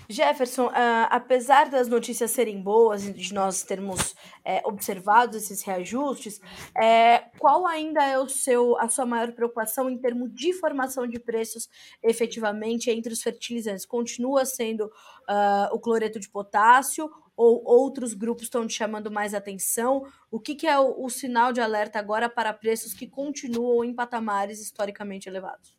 Jefferson, 0.08 0.68
uh, 0.68 1.08
apesar 1.10 1.70
das 1.70 1.88
notícias 1.88 2.32
serem 2.32 2.62
boas 2.62 3.06
e 3.06 3.14
de 3.14 3.34
nós 3.34 3.64
termos 3.64 4.16
é, 4.44 4.62
observado 4.66 5.38
esses 5.38 5.62
reajustes, 5.64 6.40
é, 6.76 7.20
qual 7.40 7.66
ainda 7.66 8.04
é 8.04 8.18
o 8.18 8.28
seu, 8.28 8.78
a 8.78 8.90
sua 8.90 9.06
maior 9.06 9.32
preocupação 9.32 9.90
em 9.90 9.98
termos 9.98 10.34
de 10.34 10.54
formação 10.54 11.08
de 11.08 11.20
preços 11.20 11.70
efetivamente 12.04 12.90
entre 12.92 13.14
os 13.14 13.22
fertilizantes? 13.22 13.86
Continua 13.86 14.46
sendo 14.46 14.86
uh, 14.86 15.74
o 15.74 15.80
cloreto 15.80 16.20
de 16.20 16.30
potássio 16.30 17.10
ou 17.36 17.64
outros 17.66 18.14
grupos 18.14 18.44
estão 18.44 18.68
te 18.68 18.74
chamando 18.74 19.10
mais 19.10 19.34
atenção? 19.34 20.04
O 20.30 20.40
que, 20.40 20.56
que 20.56 20.68
é 20.68 20.78
o, 20.78 21.06
o 21.06 21.10
sinal 21.10 21.54
de 21.54 21.62
alerta 21.62 22.00
agora 22.00 22.30
para 22.30 22.54
preços 22.54 22.94
que 22.94 23.08
continuam 23.08 23.84
em 23.84 23.94
patamares 23.94 24.60
historicamente 24.60 25.28
elevados? 25.28 25.76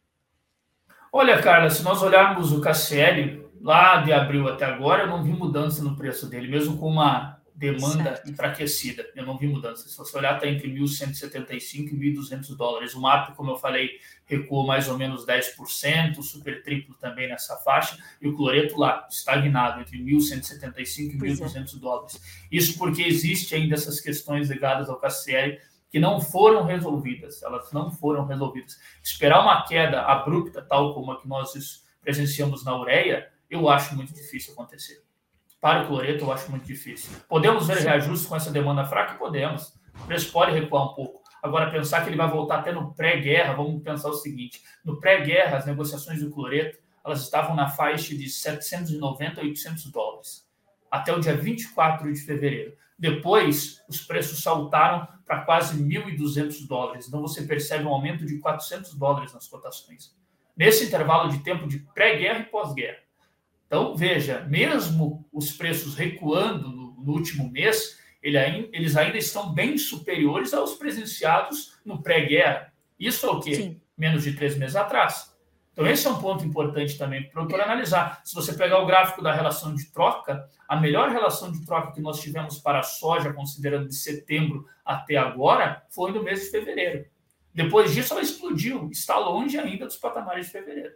Olha, 1.12 1.42
Carla, 1.42 1.68
se 1.68 1.82
nós 1.82 2.02
olharmos 2.02 2.52
o 2.52 2.60
KCL, 2.60 3.51
lá 3.62 3.98
de 3.98 4.12
abril 4.12 4.48
até 4.48 4.64
agora, 4.64 5.04
eu 5.04 5.06
não 5.06 5.22
vi 5.22 5.30
mudança 5.30 5.82
no 5.82 5.96
preço 5.96 6.28
dele, 6.28 6.48
mesmo 6.48 6.76
com 6.76 6.88
uma 6.88 7.40
demanda 7.54 8.16
certo. 8.16 8.30
enfraquecida. 8.30 9.06
Eu 9.14 9.24
não 9.24 9.38
vi 9.38 9.46
mudança. 9.46 9.88
Se 9.88 9.96
você 9.96 10.16
olhar, 10.18 10.34
está 10.34 10.48
entre 10.48 10.68
1.175 10.68 11.92
e 11.92 12.14
1.200 12.14 12.56
dólares. 12.56 12.94
O 12.94 13.00
MAP, 13.00 13.36
como 13.36 13.52
eu 13.52 13.56
falei, 13.56 13.90
recuou 14.24 14.66
mais 14.66 14.88
ou 14.88 14.98
menos 14.98 15.24
10%, 15.24 16.18
o 16.18 16.22
super 16.22 16.62
triplo 16.62 16.94
também 16.96 17.28
nessa 17.28 17.56
faixa, 17.58 17.96
e 18.20 18.26
o 18.26 18.34
cloreto 18.34 18.76
lá, 18.76 19.06
estagnado, 19.08 19.80
entre 19.80 19.98
1.175 19.98 21.14
e 21.14 21.18
1.200 21.18 21.76
é. 21.76 21.78
dólares. 21.78 22.20
Isso 22.50 22.76
porque 22.76 23.02
existe 23.02 23.54
ainda 23.54 23.74
essas 23.74 24.00
questões 24.00 24.50
ligadas 24.50 24.88
ao 24.88 24.98
KCL 24.98 25.58
que 25.88 26.00
não 26.00 26.20
foram 26.20 26.64
resolvidas, 26.64 27.42
elas 27.42 27.70
não 27.70 27.92
foram 27.92 28.24
resolvidas. 28.24 28.80
Esperar 29.02 29.42
uma 29.42 29.62
queda 29.66 30.00
abrupta, 30.00 30.62
tal 30.62 30.94
como 30.94 31.12
a 31.12 31.20
que 31.20 31.28
nós 31.28 31.52
presenciamos 32.00 32.64
na 32.64 32.76
ureia, 32.76 33.28
eu 33.52 33.68
acho 33.68 33.94
muito 33.94 34.14
difícil 34.14 34.54
acontecer. 34.54 35.02
Para 35.60 35.84
o 35.84 35.86
cloreto, 35.86 36.24
eu 36.24 36.32
acho 36.32 36.50
muito 36.50 36.66
difícil. 36.66 37.10
Podemos 37.28 37.66
ver 37.66 37.78
reajustes 37.78 38.26
com 38.26 38.34
essa 38.34 38.50
demanda 38.50 38.84
fraca? 38.84 39.14
Podemos. 39.14 39.74
O 40.02 40.06
preço 40.06 40.32
pode 40.32 40.52
recuar 40.52 40.90
um 40.90 40.94
pouco. 40.94 41.22
Agora, 41.42 41.70
pensar 41.70 42.02
que 42.02 42.08
ele 42.08 42.16
vai 42.16 42.28
voltar 42.28 42.60
até 42.60 42.72
no 42.72 42.94
pré-guerra, 42.94 43.54
vamos 43.54 43.82
pensar 43.82 44.08
o 44.08 44.14
seguinte: 44.14 44.62
no 44.84 44.98
pré-guerra, 44.98 45.58
as 45.58 45.66
negociações 45.66 46.20
do 46.20 46.30
cloreto 46.30 46.78
elas 47.04 47.20
estavam 47.20 47.54
na 47.54 47.68
faixa 47.68 48.16
de 48.16 48.30
790 48.30 49.40
a 49.40 49.44
800 49.44 49.90
dólares, 49.90 50.48
até 50.90 51.12
o 51.12 51.18
dia 51.18 51.36
24 51.36 52.12
de 52.12 52.20
fevereiro. 52.20 52.76
Depois, 52.96 53.82
os 53.88 54.00
preços 54.00 54.40
saltaram 54.40 55.08
para 55.26 55.40
quase 55.40 55.82
1.200 55.82 56.66
dólares. 56.66 57.08
Então, 57.08 57.20
você 57.20 57.42
percebe 57.42 57.84
um 57.84 57.88
aumento 57.88 58.24
de 58.24 58.38
400 58.38 58.94
dólares 58.94 59.32
nas 59.32 59.48
cotações. 59.48 60.16
Nesse 60.56 60.84
intervalo 60.84 61.28
de 61.28 61.38
tempo 61.38 61.66
de 61.66 61.80
pré-guerra 61.80 62.40
e 62.40 62.44
pós-guerra. 62.44 63.01
Então, 63.72 63.96
veja, 63.96 64.44
mesmo 64.50 65.26
os 65.32 65.50
preços 65.50 65.94
recuando 65.94 66.68
no, 66.68 66.92
no 67.02 67.12
último 67.14 67.50
mês, 67.50 67.98
ele 68.22 68.36
ainda, 68.36 68.68
eles 68.70 68.98
ainda 68.98 69.16
estão 69.16 69.54
bem 69.54 69.78
superiores 69.78 70.52
aos 70.52 70.74
presenciados 70.74 71.80
no 71.82 72.02
pré-guerra. 72.02 72.70
Isso 73.00 73.24
é 73.24 73.30
o 73.30 73.40
quê? 73.40 73.54
Sim. 73.54 73.80
Menos 73.96 74.24
de 74.24 74.34
três 74.34 74.58
meses 74.58 74.76
atrás. 74.76 75.34
Então, 75.72 75.86
esse 75.86 76.06
é 76.06 76.10
um 76.10 76.20
ponto 76.20 76.44
importante 76.44 76.98
também 76.98 77.22
para 77.22 77.30
o 77.30 77.32
produtor 77.32 77.62
analisar. 77.62 78.20
Se 78.26 78.34
você 78.34 78.52
pegar 78.52 78.78
o 78.78 78.84
gráfico 78.84 79.22
da 79.22 79.32
relação 79.32 79.74
de 79.74 79.90
troca, 79.90 80.46
a 80.68 80.78
melhor 80.78 81.08
relação 81.08 81.50
de 81.50 81.64
troca 81.64 81.92
que 81.92 82.00
nós 82.02 82.20
tivemos 82.20 82.58
para 82.58 82.80
a 82.80 82.82
soja, 82.82 83.32
considerando 83.32 83.88
de 83.88 83.94
setembro 83.94 84.66
até 84.84 85.16
agora, 85.16 85.82
foi 85.88 86.12
no 86.12 86.22
mês 86.22 86.42
de 86.42 86.50
fevereiro. 86.50 87.06
Depois 87.54 87.94
disso, 87.94 88.12
ela 88.12 88.22
explodiu, 88.22 88.90
está 88.90 89.16
longe 89.16 89.56
ainda 89.56 89.86
dos 89.86 89.96
patamares 89.96 90.44
de 90.44 90.52
fevereiro. 90.52 90.92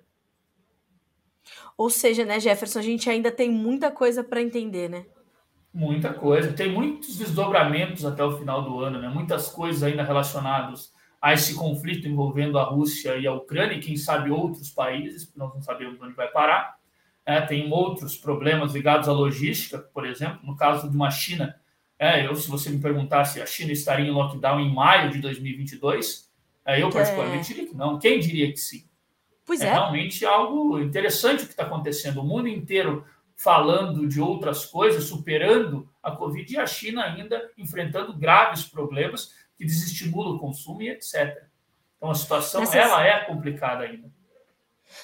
Ou 1.77 1.91
seja, 1.91 2.25
né, 2.25 2.41
Jefferson, 2.41 2.79
a 2.79 2.83
gente 2.83 3.09
ainda 3.09 3.31
tem 3.31 3.51
muita 3.51 3.91
coisa 3.91 4.25
para 4.25 4.41
entender, 4.41 4.89
né? 4.89 5.07
Muita 5.73 6.15
coisa. 6.15 6.53
Tem 6.53 6.73
muitos 6.73 7.19
desdobramentos 7.19 8.05
até 8.05 8.25
o 8.25 8.39
final 8.39 8.63
do 8.63 8.81
ano, 8.81 9.01
né? 9.01 9.09
Muitas 9.09 9.49
coisas 9.49 9.83
ainda 9.83 10.03
relacionadas 10.03 10.93
a 11.21 11.33
esse 11.33 11.55
conflito 11.55 12.09
envolvendo 12.09 12.59
a 12.59 12.65
Rússia 12.65 13.17
e 13.17 13.27
a 13.27 13.35
Ucrânia, 13.35 13.77
e 13.77 13.81
quem 13.81 13.97
sabe 13.97 14.31
outros 14.31 14.71
países, 14.71 15.33
nós 15.35 15.53
não 15.55 15.61
sabemos 15.61 16.01
onde 16.01 16.15
vai 16.15 16.29
parar. 16.29 16.77
É, 17.25 17.41
tem 17.41 17.71
outros 17.73 18.17
problemas 18.17 18.73
ligados 18.73 19.09
à 19.09 19.13
logística, 19.13 19.79
por 19.79 20.07
exemplo, 20.07 20.39
no 20.45 20.57
caso 20.57 20.89
de 20.89 20.97
uma 20.97 21.11
China. 21.11 21.57
É, 21.99 22.27
eu, 22.27 22.37
se 22.37 22.49
você 22.49 22.71
me 22.71 22.81
perguntasse, 22.81 23.43
a 23.43 23.47
China 23.47 23.73
estaria 23.73 24.07
em 24.07 24.13
lockdown 24.13 24.61
em 24.61 24.73
maio 24.73 25.11
de 25.11 25.19
2022, 25.19 26.31
é, 26.65 26.81
eu 26.81 26.91
particularmente 26.91 27.53
é. 27.53 27.55
diria 27.55 27.69
que 27.69 27.77
não. 27.77 27.99
Quem 27.99 28.21
diria 28.21 28.51
que 28.53 28.59
sim? 28.59 28.86
Pois 29.47 29.61
é. 29.61 29.69
é 29.69 29.73
realmente 29.73 30.27
algo 30.27 30.79
interessante 30.81 31.45
o 31.45 31.47
que 31.47 31.53
está 31.53 31.63
acontecendo. 31.63 32.21
O 32.21 32.25
mundo 32.25 32.49
inteiro 32.49 33.07
falando 33.37 34.09
de 34.09 34.21
outras 34.21 34.67
coisas, 34.67 35.05
superando 35.05 35.89
a 36.03 36.11
Covid 36.11 36.53
e 36.53 36.59
a 36.59 36.67
China 36.67 37.05
ainda 37.05 37.51
enfrentando 37.57 38.17
graves 38.17 38.65
problemas 38.65 39.35
que 39.57 39.65
desestimulam 39.65 40.35
o 40.35 40.39
consumo 40.39 40.83
e 40.83 40.89
etc. 40.89 41.45
Então 41.97 42.11
a 42.11 42.15
situação 42.15 42.61
Nessas... 42.61 42.75
ela 42.75 43.07
é 43.07 43.25
complicada 43.25 43.85
ainda. 43.85 44.11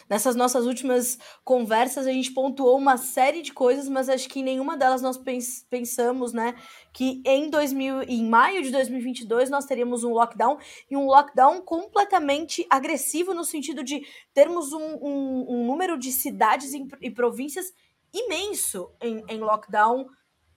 Nessas 0.09 0.35
nossas 0.35 0.67
últimas 0.67 1.19
conversas, 1.45 2.07
a 2.07 2.13
gente 2.13 2.33
pontuou 2.33 2.77
uma 2.79 2.97
série 2.97 3.43
de 3.43 3.53
coisas, 3.53 3.89
mas 3.89 4.09
acho 4.09 4.29
que 4.29 4.41
em 4.41 4.43
nenhuma 4.43 4.77
delas 4.77 5.03
nós 5.03 5.17
pens 5.17 5.67
pensamos, 5.69 6.33
né, 6.33 6.55
que 6.93 7.23
em 7.25 7.49
2000, 7.51 8.03
em 8.03 8.29
maio 8.29 8.63
de 8.63 8.71
2022 8.71 9.51
nós 9.51 9.65
teríamos 9.65 10.05
um 10.05 10.13
lockdown 10.13 10.59
e 10.91 10.97
um 10.97 11.07
lockdown 11.07 11.61
completamente 11.63 12.67
agressivo 12.69 13.35
no 13.35 13.45
sentido 13.45 13.83
de 13.83 14.07
termos 14.35 14.73
um, 14.73 14.99
um, 15.01 15.47
um 15.49 15.67
número 15.67 15.99
de 15.99 16.13
cidades 16.13 16.73
e 17.01 17.11
províncias 17.11 17.73
imenso 18.13 18.91
em, 19.01 19.25
em 19.29 19.39
lockdown 19.41 20.07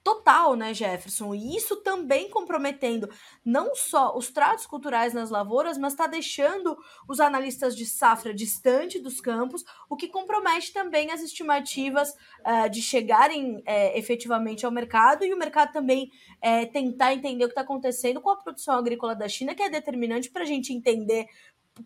total, 0.06 0.56
né, 0.56 0.72
Jefferson? 0.72 1.34
E 1.34 1.58
isso 1.58 1.78
também 1.78 2.30
comprometendo 2.30 3.10
não 3.44 3.74
só 3.74 4.16
os 4.16 4.30
tratos 4.30 4.68
culturais 4.68 5.16
nas 5.16 5.32
lavouras, 5.32 5.80
mas 5.80 5.94
está 5.94 6.06
deixando 6.06 6.78
os 7.10 7.20
analistas 7.20 7.76
de 7.76 7.88
safra 7.88 8.32
distante 8.32 9.00
dos 9.00 9.20
campos, 9.20 9.66
o 9.90 9.96
que 9.96 10.08
compromete 10.08 10.72
também 10.72 11.10
as 11.12 11.24
estimativas 11.24 12.12
uh, 12.12 12.70
de 12.70 12.84
chegarem 12.84 13.56
uh, 13.56 13.64
efetivamente 13.96 14.64
ao 14.64 14.72
mercado 14.72 15.26
e 15.26 15.34
o 15.34 15.40
mercado 15.40 15.74
também 15.74 16.12
uh, 16.38 16.72
tentar 16.72 17.16
entender 17.16 17.44
o 17.44 17.48
que 17.48 17.54
está 17.54 17.62
acontecendo 17.62 18.22
com 18.22 18.30
a 18.30 18.38
produção 18.38 18.76
agrícola 18.76 19.16
da 19.16 19.28
China, 19.28 19.56
que 19.56 19.64
é 19.64 19.70
determinante 19.72 20.30
para 20.30 20.44
a 20.44 20.46
gente 20.46 20.72
entender 20.72 21.26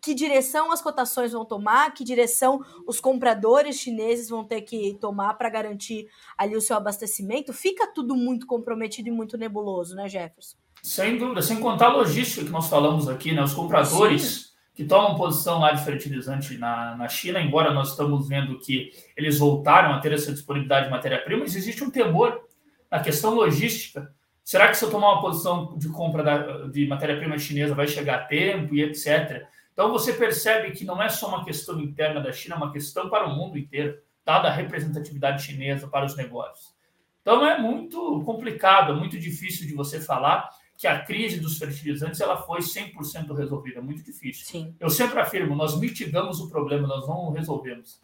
que 0.02 0.13
direção 0.13 0.71
as 0.71 0.82
cotações 0.82 1.32
vão 1.32 1.43
tomar, 1.43 1.93
que 1.93 2.04
direção 2.04 2.63
os 2.86 2.99
compradores 2.99 3.78
chineses 3.78 4.30
vão 4.30 4.43
ter 4.43 4.62
que 4.62 4.97
tomar 5.02 5.34
para 5.34 5.49
garantir 5.49 6.08
ali 6.38 6.56
o 6.56 6.62
seu 6.62 6.78
abastecimento, 6.78 7.54
fica 7.54 7.88
tudo 7.88 8.15
muito 8.15 8.45
comprometido 8.45 9.10
e 9.10 9.12
muito 9.12 9.38
nebuloso, 9.38 9.95
né, 9.95 10.08
Jefferson? 10.08 10.58
Sem 10.82 11.17
dúvida, 11.17 11.41
sem 11.41 11.60
contar 11.60 11.88
a 11.88 11.93
logística 11.93 12.45
que 12.45 12.52
nós 12.52 12.69
falamos 12.69 13.10
aqui, 13.10 13.34
né? 13.34 13.43
Os 13.43 13.54
compradores 13.54 14.23
Sim. 14.23 14.45
que 14.75 14.86
tomam 14.86 15.15
posição 15.15 15.60
lá 15.60 15.73
de 15.73 15.84
fertilizante 15.84 16.58
na, 16.58 16.95
na 16.95 17.08
China, 17.10 17.41
embora 17.41 17.73
nós 17.73 17.89
estamos 17.89 18.28
vendo 18.28 18.60
que 18.60 18.91
eles 19.17 19.39
voltaram 19.39 19.93
a 19.93 19.99
ter 19.99 20.13
essa 20.13 20.32
disponibilidade 20.32 20.86
de 20.86 20.91
matéria-prima, 20.91 21.43
existe 21.43 21.84
um 21.84 21.89
temor 21.89 22.41
na 22.89 22.99
questão 22.99 23.34
logística. 23.34 24.13
Será 24.43 24.67
que 24.69 24.78
se 24.78 24.86
eu 24.86 24.89
tomar 24.89 25.13
uma 25.13 25.21
posição 25.21 25.78
de 25.78 25.89
compra 25.89 26.23
da, 26.23 26.67
de 26.67 26.88
matéria-prima 26.88 27.38
chinesa 27.38 27.75
vai 27.75 27.88
chegar 27.88 28.15
a 28.15 28.25
tempo 28.25 28.73
e 28.73 28.84
etc.? 28.84 29.45
Então 29.79 29.93
você 29.93 30.11
percebe 30.11 30.71
que 30.71 30.83
não 30.83 31.01
é 31.01 31.07
só 31.07 31.29
uma 31.29 31.45
questão 31.45 31.79
interna 31.79 32.19
da 32.19 32.33
China, 32.33 32.55
é 32.55 32.57
uma 32.57 32.73
questão 32.73 33.09
para 33.09 33.25
o 33.25 33.33
mundo 33.33 33.57
inteiro, 33.57 33.97
dada 34.25 34.49
a 34.49 34.51
representatividade 34.51 35.41
chinesa 35.41 35.87
para 35.87 36.05
os 36.05 36.17
negócios. 36.17 36.75
Então 37.21 37.47
é 37.47 37.57
muito 37.57 38.21
complicado, 38.25 38.91
é 38.91 38.95
muito 38.97 39.17
difícil 39.17 39.65
de 39.65 39.73
você 39.73 40.01
falar 40.01 40.49
que 40.77 40.85
a 40.85 41.01
crise 41.05 41.39
dos 41.39 41.57
fertilizantes 41.57 42.19
ela 42.19 42.35
foi 42.41 42.59
100% 42.59 43.33
resolvida, 43.33 43.79
é 43.79 43.81
muito 43.81 44.03
difícil. 44.03 44.45
Sim. 44.45 44.75
Eu 44.81 44.89
sempre 44.89 45.17
afirmo, 45.17 45.55
nós 45.55 45.79
mitigamos 45.79 46.41
o 46.41 46.49
problema, 46.49 46.85
nós 46.85 47.07
não 47.07 47.31
resolvemos. 47.31 48.01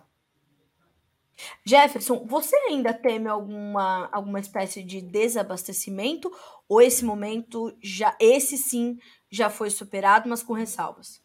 Jefferson, 1.65 2.25
você 2.25 2.55
ainda 2.69 2.93
teme 2.93 3.27
alguma, 3.27 4.07
alguma 4.13 4.39
espécie 4.39 4.81
de 4.81 5.01
desabastecimento 5.01 6.31
ou 6.69 6.81
esse 6.81 7.03
momento 7.03 7.77
já 7.83 8.15
esse 8.17 8.57
sim 8.57 8.97
já 9.29 9.49
foi 9.49 9.69
superado, 9.69 10.29
mas 10.29 10.41
com 10.41 10.53
ressalvas? 10.53 11.24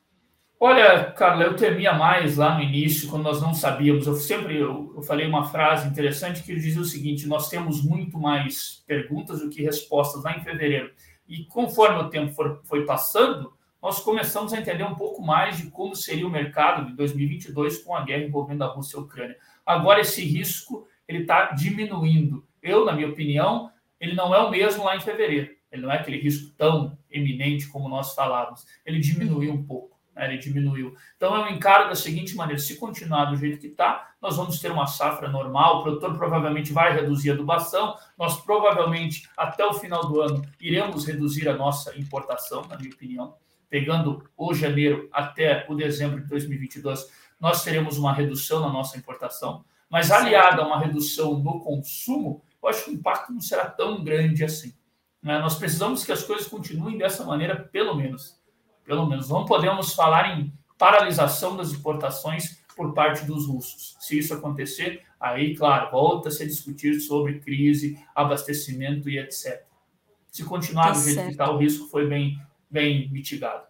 Olha, 0.63 1.11
Carla, 1.13 1.45
eu 1.45 1.57
temia 1.57 1.95
mais 1.95 2.37
lá 2.37 2.55
no 2.55 2.63
início, 2.63 3.09
quando 3.09 3.23
nós 3.23 3.41
não 3.41 3.55
sabíamos. 3.55 4.07
Eu 4.07 4.15
sempre 4.17 4.59
eu, 4.59 4.93
eu 4.95 5.03
falei 5.03 5.27
uma 5.27 5.47
frase 5.47 5.89
interessante 5.89 6.43
que 6.43 6.55
dizia 6.55 6.83
o 6.83 6.85
seguinte: 6.85 7.27
nós 7.27 7.49
temos 7.49 7.83
muito 7.83 8.19
mais 8.19 8.85
perguntas 8.87 9.41
do 9.41 9.49
que 9.49 9.63
respostas 9.63 10.23
lá 10.23 10.37
em 10.37 10.45
fevereiro. 10.45 10.93
E 11.27 11.47
conforme 11.47 12.01
o 12.03 12.11
tempo 12.11 12.35
for, 12.35 12.61
foi 12.65 12.85
passando, 12.85 13.55
nós 13.81 14.01
começamos 14.01 14.53
a 14.53 14.61
entender 14.61 14.85
um 14.85 14.95
pouco 14.95 15.23
mais 15.23 15.57
de 15.57 15.71
como 15.71 15.97
seria 15.97 16.27
o 16.27 16.31
mercado 16.31 16.85
de 16.89 16.95
2022 16.95 17.79
com 17.83 17.97
a 17.97 18.05
guerra 18.05 18.25
envolvendo 18.25 18.63
a 18.63 18.67
Rússia 18.67 18.99
e 18.99 19.01
a 19.01 19.03
Ucrânia. 19.03 19.37
Agora 19.65 20.01
esse 20.03 20.23
risco 20.23 20.87
ele 21.09 21.21
está 21.21 21.53
diminuindo. 21.53 22.47
Eu, 22.63 22.85
na 22.85 22.93
minha 22.93 23.09
opinião, 23.09 23.71
ele 23.99 24.15
não 24.15 24.35
é 24.35 24.39
o 24.41 24.51
mesmo 24.51 24.85
lá 24.85 24.95
em 24.95 25.01
fevereiro. 25.01 25.53
Ele 25.73 25.81
não 25.81 25.91
é 25.91 25.97
aquele 25.97 26.19
risco 26.19 26.55
tão 26.59 26.99
eminente 27.11 27.67
como 27.69 27.89
nós 27.89 28.15
falávamos. 28.15 28.67
Ele 28.85 29.01
diminuiu 29.01 29.55
um 29.55 29.65
pouco 29.65 30.00
ele 30.17 30.39
diminuiu. 30.39 30.95
Então 31.17 31.35
eu 31.35 31.53
encaro 31.55 31.89
da 31.89 31.95
seguinte 31.95 32.35
maneira: 32.35 32.61
se 32.61 32.77
continuar 32.77 33.27
do 33.27 33.37
jeito 33.37 33.59
que 33.59 33.69
está, 33.69 34.13
nós 34.21 34.37
vamos 34.37 34.61
ter 34.61 34.71
uma 34.71 34.87
safra 34.87 35.29
normal, 35.29 35.79
o 35.79 35.83
produtor 35.83 36.17
provavelmente 36.17 36.73
vai 36.73 36.95
reduzir 36.95 37.31
a 37.31 37.35
adubação, 37.35 37.97
nós 38.19 38.41
provavelmente 38.41 39.29
até 39.37 39.65
o 39.65 39.75
final 39.75 40.07
do 40.07 40.21
ano 40.21 40.43
iremos 40.61 41.07
reduzir 41.07 41.49
a 41.49 41.57
nossa 41.57 41.97
importação, 41.99 42.67
na 42.69 42.77
minha 42.77 42.93
opinião, 42.93 43.35
pegando 43.69 44.25
o 44.37 44.53
janeiro 44.53 45.09
até 45.13 45.65
o 45.69 45.75
dezembro 45.75 46.21
de 46.21 46.29
2022, 46.29 47.09
nós 47.41 47.63
teremos 47.63 47.97
uma 47.97 48.13
redução 48.13 48.61
na 48.61 48.69
nossa 48.69 48.99
importação, 48.99 49.65
mas 49.89 50.11
aliada 50.11 50.63
a 50.63 50.67
uma 50.67 50.79
redução 50.79 51.39
no 51.39 51.61
consumo, 51.61 52.43
eu 52.63 52.69
acho 52.69 52.85
que 52.85 52.91
o 52.91 52.95
impacto 52.95 53.33
não 53.33 53.41
será 53.41 53.67
tão 53.67 54.05
grande 54.05 54.45
assim. 54.45 54.75
Né? 55.23 55.39
Nós 55.39 55.55
precisamos 55.55 56.05
que 56.05 56.13
as 56.13 56.23
coisas 56.23 56.47
continuem 56.47 56.99
dessa 56.99 57.25
maneira, 57.25 57.57
pelo 57.57 57.95
menos 57.95 58.40
pelo 58.91 59.07
menos. 59.07 59.29
Não 59.29 59.45
podemos 59.45 59.95
falar 59.95 60.37
em 60.37 60.53
paralisação 60.77 61.57
das 61.57 61.71
exportações 61.71 62.61
por 62.75 62.93
parte 62.93 63.25
dos 63.25 63.47
russos. 63.47 63.97
Se 64.01 64.19
isso 64.19 64.35
acontecer, 64.35 65.03
aí, 65.21 65.57
claro, 65.57 65.93
volta-se 65.93 66.43
a 66.43 66.47
discutir 66.47 66.99
sobre 66.99 67.39
crise, 67.39 67.97
abastecimento 68.13 69.09
e 69.09 69.17
etc. 69.17 69.63
Se 70.27 70.43
continuar 70.43 70.87
tá 70.87 70.91
do 70.91 71.01
jeito 71.03 71.15
certo. 71.15 71.27
que 71.27 71.33
está, 71.33 71.51
o 71.53 71.59
risco 71.59 71.87
foi 71.87 72.09
bem, 72.09 72.37
bem 72.69 73.09
mitigado. 73.13 73.63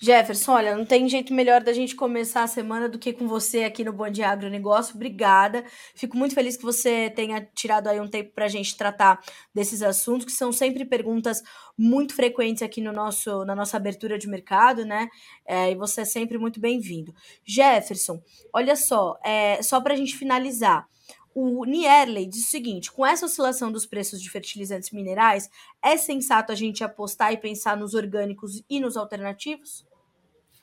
Jefferson, 0.00 0.52
olha, 0.52 0.76
não 0.76 0.86
tem 0.86 1.08
jeito 1.08 1.34
melhor 1.34 1.60
da 1.60 1.72
gente 1.72 1.96
começar 1.96 2.44
a 2.44 2.46
semana 2.46 2.88
do 2.88 3.00
que 3.00 3.12
com 3.12 3.26
você 3.26 3.64
aqui 3.64 3.82
no 3.82 3.92
Bom 3.92 4.08
Dia 4.08 4.28
Agronegócio. 4.28 4.94
Obrigada. 4.94 5.64
Fico 5.92 6.16
muito 6.16 6.36
feliz 6.36 6.56
que 6.56 6.62
você 6.62 7.10
tenha 7.10 7.44
tirado 7.52 7.88
aí 7.88 7.98
um 7.98 8.06
tempo 8.06 8.30
para 8.32 8.44
a 8.44 8.48
gente 8.48 8.76
tratar 8.76 9.20
desses 9.52 9.82
assuntos, 9.82 10.24
que 10.24 10.30
são 10.30 10.52
sempre 10.52 10.84
perguntas 10.84 11.42
muito 11.76 12.14
frequentes 12.14 12.62
aqui 12.62 12.80
no 12.80 12.92
nosso, 12.92 13.44
na 13.44 13.56
nossa 13.56 13.76
abertura 13.76 14.16
de 14.16 14.28
mercado, 14.28 14.84
né? 14.84 15.08
É, 15.44 15.72
e 15.72 15.74
você 15.74 16.02
é 16.02 16.04
sempre 16.04 16.38
muito 16.38 16.60
bem-vindo. 16.60 17.12
Jefferson, 17.44 18.22
olha 18.54 18.76
só, 18.76 19.18
é, 19.24 19.60
só 19.64 19.80
para 19.80 19.94
a 19.94 19.96
gente 19.96 20.16
finalizar. 20.16 20.86
O 21.34 21.64
Nierley 21.64 22.26
diz 22.26 22.46
o 22.46 22.50
seguinte: 22.50 22.92
com 22.92 23.04
essa 23.04 23.26
oscilação 23.26 23.72
dos 23.72 23.84
preços 23.84 24.22
de 24.22 24.30
fertilizantes 24.30 24.92
minerais, 24.92 25.50
é 25.82 25.96
sensato 25.96 26.52
a 26.52 26.54
gente 26.54 26.84
apostar 26.84 27.32
e 27.32 27.36
pensar 27.36 27.76
nos 27.76 27.94
orgânicos 27.94 28.62
e 28.70 28.78
nos 28.78 28.96
alternativos? 28.96 29.87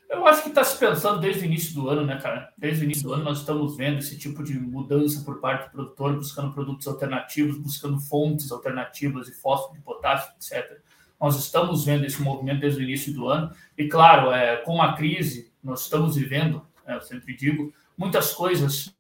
Eu 0.10 0.26
acho 0.28 0.44
que 0.44 0.50
está 0.50 0.64
se 0.64 0.78
pensando 0.78 1.20
desde 1.20 1.42
o 1.42 1.46
início 1.46 1.74
do 1.74 1.90
ano, 1.90 2.06
né, 2.06 2.20
cara? 2.22 2.54
Desde 2.58 2.84
o 2.84 2.86
início 2.86 3.04
do 3.04 3.14
ano 3.14 3.24
nós 3.24 3.40
estamos 3.40 3.76
vendo 3.76 4.00
esse 4.00 4.18
tipo 4.18 4.44
de 4.44 4.58
mudança 4.60 5.24
por 5.24 5.40
parte 5.40 5.66
do 5.66 5.72
produtor, 5.72 6.16
buscando 6.16 6.54
produtos 6.54 6.88
alternativos, 6.88 7.58
buscando 7.58 8.00
fontes 8.00 8.52
alternativas 8.52 9.28
de 9.28 9.34
fósforo, 9.34 9.76
de 9.76 9.82
potássio, 9.82 10.32
etc. 10.36 10.80
Nós 11.20 11.38
estamos 11.38 11.86
vendo 11.86 12.06
esse 12.06 12.22
movimento 12.22 12.62
desde 12.62 12.80
o 12.80 12.84
início 12.84 13.14
do 13.14 13.28
ano. 13.28 13.52
E, 13.78 13.88
claro, 13.88 14.32
é, 14.32 14.58
com 14.58 14.82
a 14.82 14.94
crise, 14.94 15.52
nós 15.64 15.84
estamos 15.84 16.16
vivendo, 16.16 16.66
é, 16.86 16.96
eu 16.96 17.02
sempre 17.02 17.36
digo, 17.36 17.74
muitas 17.98 18.34
coisas 18.34 18.94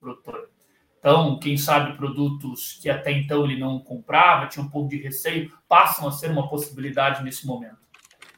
produtor. 0.00 0.50
Então, 0.98 1.38
quem 1.38 1.56
sabe 1.56 1.96
produtos 1.96 2.78
que 2.82 2.90
até 2.90 3.12
então 3.12 3.44
ele 3.44 3.58
não 3.58 3.78
comprava, 3.78 4.48
tinha 4.48 4.64
um 4.64 4.68
pouco 4.68 4.88
de 4.88 4.96
receio, 4.96 5.52
passam 5.68 6.08
a 6.08 6.12
ser 6.12 6.30
uma 6.30 6.48
possibilidade 6.48 7.22
nesse 7.22 7.46
momento. 7.46 7.78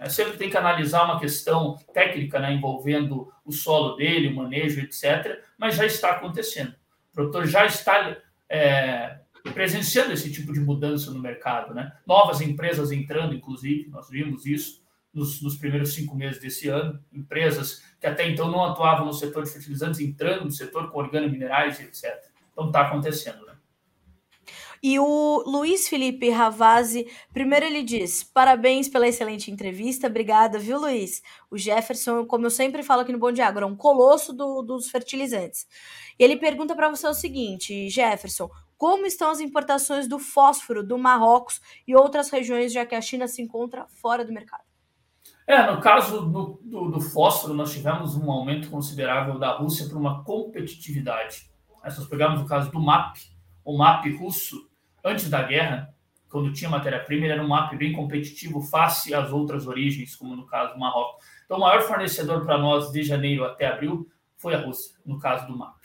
É, 0.00 0.08
sempre 0.08 0.38
tem 0.38 0.48
que 0.48 0.56
analisar 0.56 1.04
uma 1.04 1.20
questão 1.20 1.76
técnica 1.92 2.38
né, 2.38 2.54
envolvendo 2.54 3.30
o 3.44 3.52
solo 3.52 3.96
dele, 3.96 4.28
o 4.28 4.34
manejo, 4.34 4.80
etc. 4.80 5.42
Mas 5.58 5.76
já 5.76 5.84
está 5.84 6.12
acontecendo. 6.12 6.70
O 6.70 7.14
produtor 7.14 7.46
já 7.46 7.66
está 7.66 8.16
é, 8.48 9.18
presenciando 9.52 10.12
esse 10.14 10.32
tipo 10.32 10.54
de 10.54 10.60
mudança 10.60 11.10
no 11.10 11.20
mercado. 11.20 11.74
Né? 11.74 11.92
Novas 12.06 12.40
empresas 12.40 12.90
entrando, 12.90 13.34
inclusive, 13.34 13.90
nós 13.90 14.08
vimos 14.08 14.46
isso 14.46 14.82
nos, 15.12 15.42
nos, 15.42 15.56
primeiros 15.56 15.92
cinco 15.92 16.16
meses 16.16 16.40
desse 16.40 16.68
ano. 16.68 16.98
Empresas 17.12 17.84
que 18.00 18.06
até 18.06 18.26
então 18.26 18.50
não 18.50 18.64
atuavam 18.64 19.04
no 19.04 19.12
setor 19.12 19.44
de 19.44 19.50
fertilizantes 19.50 20.00
entrando 20.00 20.46
no 20.46 20.50
setor 20.50 20.90
com 20.90 20.98
organominerais, 20.98 21.78
etc. 21.78 22.24
Então 22.52 22.68
está 22.68 22.86
acontecendo. 22.86 23.44
Né? 23.44 23.49
E 24.82 24.98
o 24.98 25.42
Luiz 25.46 25.88
Felipe 25.88 26.30
Ravazzi, 26.30 27.06
primeiro 27.34 27.66
ele 27.66 27.82
diz: 27.82 28.24
parabéns 28.24 28.88
pela 28.88 29.06
excelente 29.06 29.50
entrevista, 29.50 30.06
obrigada, 30.06 30.58
viu, 30.58 30.80
Luiz? 30.80 31.22
O 31.50 31.58
Jefferson, 31.58 32.24
como 32.24 32.46
eu 32.46 32.50
sempre 32.50 32.82
falo 32.82 33.02
aqui 33.02 33.12
no 33.12 33.18
Bom 33.18 33.30
Dia 33.30 33.46
é 33.46 33.64
um 33.66 33.76
colosso 33.76 34.32
do, 34.32 34.62
dos 34.62 34.90
fertilizantes. 34.90 35.66
E 36.18 36.24
ele 36.24 36.36
pergunta 36.36 36.74
para 36.74 36.88
você 36.88 37.06
o 37.06 37.12
seguinte, 37.12 37.90
Jefferson: 37.90 38.48
como 38.78 39.04
estão 39.04 39.30
as 39.30 39.40
importações 39.40 40.08
do 40.08 40.18
fósforo 40.18 40.82
do 40.82 40.96
Marrocos 40.96 41.60
e 41.86 41.94
outras 41.94 42.30
regiões, 42.30 42.72
já 42.72 42.86
que 42.86 42.94
a 42.94 43.02
China 43.02 43.28
se 43.28 43.42
encontra 43.42 43.86
fora 43.90 44.24
do 44.24 44.32
mercado? 44.32 44.64
É, 45.46 45.70
no 45.70 45.78
caso 45.82 46.22
do, 46.22 46.60
do, 46.62 46.90
do 46.92 47.00
fósforo, 47.00 47.52
nós 47.52 47.70
tivemos 47.72 48.16
um 48.16 48.30
aumento 48.30 48.70
considerável 48.70 49.38
da 49.38 49.54
Rússia 49.58 49.86
para 49.86 49.98
uma 49.98 50.24
competitividade. 50.24 51.50
Se 51.88 51.98
nós 51.98 52.06
pegarmos 52.06 52.40
o 52.40 52.46
caso 52.46 52.70
do 52.70 52.80
MAP, 52.80 53.18
o 53.62 53.76
MAP 53.76 54.06
russo, 54.16 54.69
antes 55.04 55.28
da 55.28 55.42
guerra, 55.42 55.94
quando 56.28 56.52
tinha 56.52 56.70
matéria-prima, 56.70 57.26
era 57.26 57.42
um 57.42 57.48
mapa 57.48 57.74
bem 57.76 57.92
competitivo 57.92 58.60
face 58.62 59.12
às 59.12 59.32
outras 59.32 59.66
origens, 59.66 60.14
como 60.14 60.36
no 60.36 60.46
caso 60.46 60.74
do 60.74 60.78
Marrocos. 60.78 61.24
Então, 61.44 61.56
o 61.58 61.60
maior 61.60 61.82
fornecedor 61.82 62.44
para 62.44 62.56
nós 62.56 62.92
de 62.92 63.02
janeiro 63.02 63.44
até 63.44 63.66
abril 63.66 64.08
foi 64.36 64.54
a 64.54 64.58
Rússia, 64.58 64.96
no 65.04 65.18
caso 65.18 65.46
do 65.46 65.58
MAP. 65.58 65.76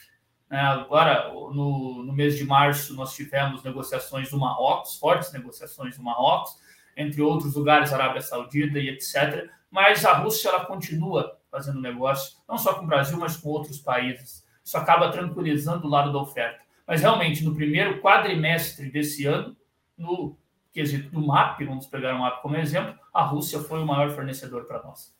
É, 0.49 0.59
agora, 0.59 1.29
no, 1.29 2.03
no, 2.03 2.13
mês 2.13 2.37
de 2.37 2.45
março, 2.45 2.93
nós 2.93 3.13
tivemos 3.13 3.63
negociações 3.63 4.29
do 4.29 4.39
Marrocos, 4.39 4.97
fortes 4.97 5.33
negociações 5.33 5.97
do 5.97 6.03
Marrocos, 6.03 6.51
entre 6.95 7.21
outros 7.21 7.55
lugares, 7.55 7.91
Arábia 7.91 8.21
Saudita 8.21 8.77
e 8.77 8.89
etc. 8.89 9.49
Mas 9.71 10.05
a 10.05 10.13
Rússia 10.13 10.49
ela 10.49 10.65
continua 10.65 11.37
fazendo 11.49 11.81
negócio, 11.81 12.37
não 12.47 12.57
só 12.57 12.75
com 12.75 12.83
o 12.83 12.87
Brasil, 12.87 13.17
mas 13.17 13.35
com 13.35 13.49
outros 13.49 13.79
países. 13.79 14.45
Isso 14.63 14.77
acaba 14.77 15.11
tranquilizando 15.11 15.87
o 15.87 15.89
lado 15.89 16.13
da 16.13 16.19
oferta. 16.19 16.64
Mas 16.87 17.01
realmente, 17.01 17.43
no 17.43 17.55
primeiro 17.55 18.01
quadrimestre 18.01 18.89
desse 18.91 19.25
ano, 19.25 19.55
no 19.97 20.37
quesito 20.71 21.09
do 21.09 21.25
MAP, 21.25 21.61
vamos 21.63 21.87
pegar 21.87 22.15
o 22.15 22.19
MAP 22.19 22.41
como 22.41 22.57
exemplo, 22.57 22.99
a 23.13 23.23
Rússia 23.23 23.59
foi 23.59 23.81
o 23.81 23.85
maior 23.85 24.11
fornecedor 24.11 24.65
para 24.65 24.83
nós. 24.83 25.15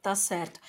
Tá 0.00 0.14
certo. 0.14 0.60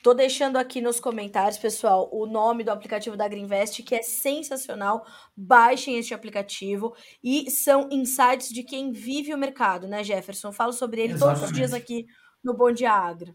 Tô 0.02 0.12
deixando 0.12 0.56
aqui 0.56 0.80
nos 0.80 1.00
comentários, 1.00 1.58
pessoal, 1.58 2.08
o 2.12 2.26
nome 2.26 2.62
do 2.62 2.70
aplicativo 2.70 3.16
da 3.16 3.26
Greenvest, 3.26 3.82
que 3.82 3.94
é 3.94 4.02
sensacional. 4.02 5.06
Baixem 5.34 5.96
este 5.96 6.12
aplicativo 6.12 6.94
e 7.24 7.50
são 7.50 7.88
insights 7.90 8.50
de 8.50 8.62
quem 8.62 8.92
vive 8.92 9.32
o 9.32 9.38
mercado, 9.38 9.86
né, 9.86 10.04
Jefferson? 10.04 10.52
Falo 10.52 10.72
sobre 10.72 11.00
ele 11.02 11.14
Exatamente. 11.14 11.40
todos 11.40 11.50
os 11.50 11.56
dias 11.56 11.72
aqui 11.72 12.06
no 12.44 12.54
Bom 12.54 12.72
Dia 12.72 12.92
Agro. 12.92 13.34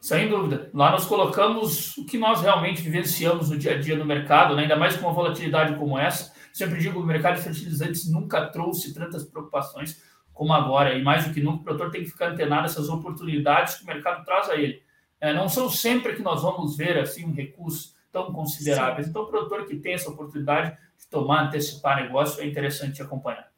Sem 0.00 0.28
dúvida. 0.28 0.70
Lá 0.72 0.92
nós 0.92 1.06
colocamos 1.06 1.96
o 1.96 2.06
que 2.06 2.18
nós 2.18 2.40
realmente 2.40 2.80
vivenciamos 2.80 3.50
no 3.50 3.58
dia 3.58 3.72
a 3.72 3.78
dia 3.78 3.96
no 3.96 4.04
mercado, 4.04 4.54
né? 4.54 4.62
ainda 4.62 4.76
mais 4.76 4.96
com 4.96 5.06
uma 5.06 5.12
volatilidade 5.12 5.76
como 5.76 5.98
essa. 5.98 6.32
Sempre 6.52 6.78
digo, 6.78 7.00
o 7.00 7.06
mercado 7.06 7.36
de 7.36 7.42
fertilizantes 7.42 8.10
nunca 8.10 8.46
trouxe 8.46 8.94
tantas 8.94 9.24
preocupações 9.24 10.00
como 10.38 10.52
agora, 10.52 10.94
e 10.94 11.02
mais 11.02 11.26
do 11.26 11.34
que 11.34 11.42
nunca, 11.42 11.62
o 11.62 11.64
produtor 11.64 11.90
tem 11.90 12.04
que 12.04 12.10
ficar 12.10 12.28
antenado 12.28 12.66
essas 12.66 12.88
oportunidades 12.88 13.74
que 13.74 13.82
o 13.82 13.86
mercado 13.88 14.24
traz 14.24 14.48
a 14.48 14.54
ele. 14.54 14.80
É, 15.20 15.34
não 15.34 15.48
são 15.48 15.68
sempre 15.68 16.14
que 16.14 16.22
nós 16.22 16.42
vamos 16.42 16.76
ver 16.76 16.96
assim 16.96 17.26
um 17.26 17.32
recurso 17.32 17.92
tão 18.12 18.32
consideráveis. 18.32 19.06
Sim. 19.06 19.10
Então, 19.10 19.22
o 19.22 19.26
produtor 19.26 19.66
que 19.66 19.74
tem 19.74 19.94
essa 19.94 20.08
oportunidade 20.08 20.78
de 20.96 21.08
tomar, 21.10 21.48
antecipar 21.48 22.00
negócio, 22.00 22.40
é 22.40 22.46
interessante 22.46 23.02
acompanhar. 23.02 23.50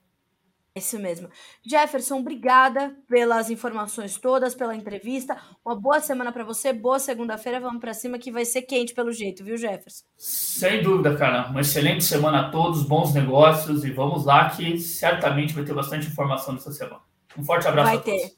Isso 0.74 0.98
mesmo. 1.00 1.28
Jefferson, 1.66 2.20
obrigada 2.20 2.96
pelas 3.09 3.50
informações 3.50 4.16
todas, 4.16 4.54
pela 4.54 4.74
entrevista. 4.74 5.37
Uma 5.64 5.74
boa 5.74 6.00
semana 6.00 6.30
para 6.30 6.44
você, 6.44 6.72
boa 6.72 7.00
segunda-feira. 7.00 7.59
Vamos 7.59 7.80
para 7.80 7.92
cima 7.92 8.18
que 8.18 8.30
vai 8.30 8.44
ser 8.44 8.62
quente 8.62 8.94
pelo 8.94 9.11
jeito, 9.11 9.44
viu, 9.44 9.56
Jefferson? 9.56 10.04
Sem 10.16 10.83
dúvida, 10.83 11.16
cara. 11.16 11.48
Uma 11.48 11.61
excelente 11.61 12.04
semana 12.04 12.46
a 12.46 12.50
todos, 12.50 12.85
bons 12.85 13.12
negócios 13.12 13.85
e 13.85 13.90
vamos 13.90 14.24
lá 14.24 14.48
que 14.48 14.78
certamente 14.78 15.52
vai 15.52 15.64
ter 15.64 15.74
bastante 15.74 16.06
informação 16.06 16.54
nessa 16.54 16.72
semana. 16.72 17.00
Um 17.37 17.44
forte 17.44 17.66
abraço 17.66 17.88
vai 17.88 17.96
a 17.96 18.00
todos. 18.00 18.20
Vai 18.20 18.30
ter. 18.30 18.37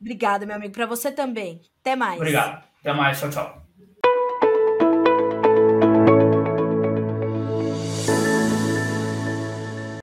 Obrigada, 0.00 0.46
meu 0.46 0.56
amigo. 0.56 0.74
Para 0.74 0.86
você 0.86 1.10
também. 1.10 1.62
Até 1.80 1.96
mais. 1.96 2.16
Obrigado. 2.16 2.62
Até 2.80 2.92
mais. 2.92 3.18
Tchau, 3.18 3.30
tchau. 3.30 3.69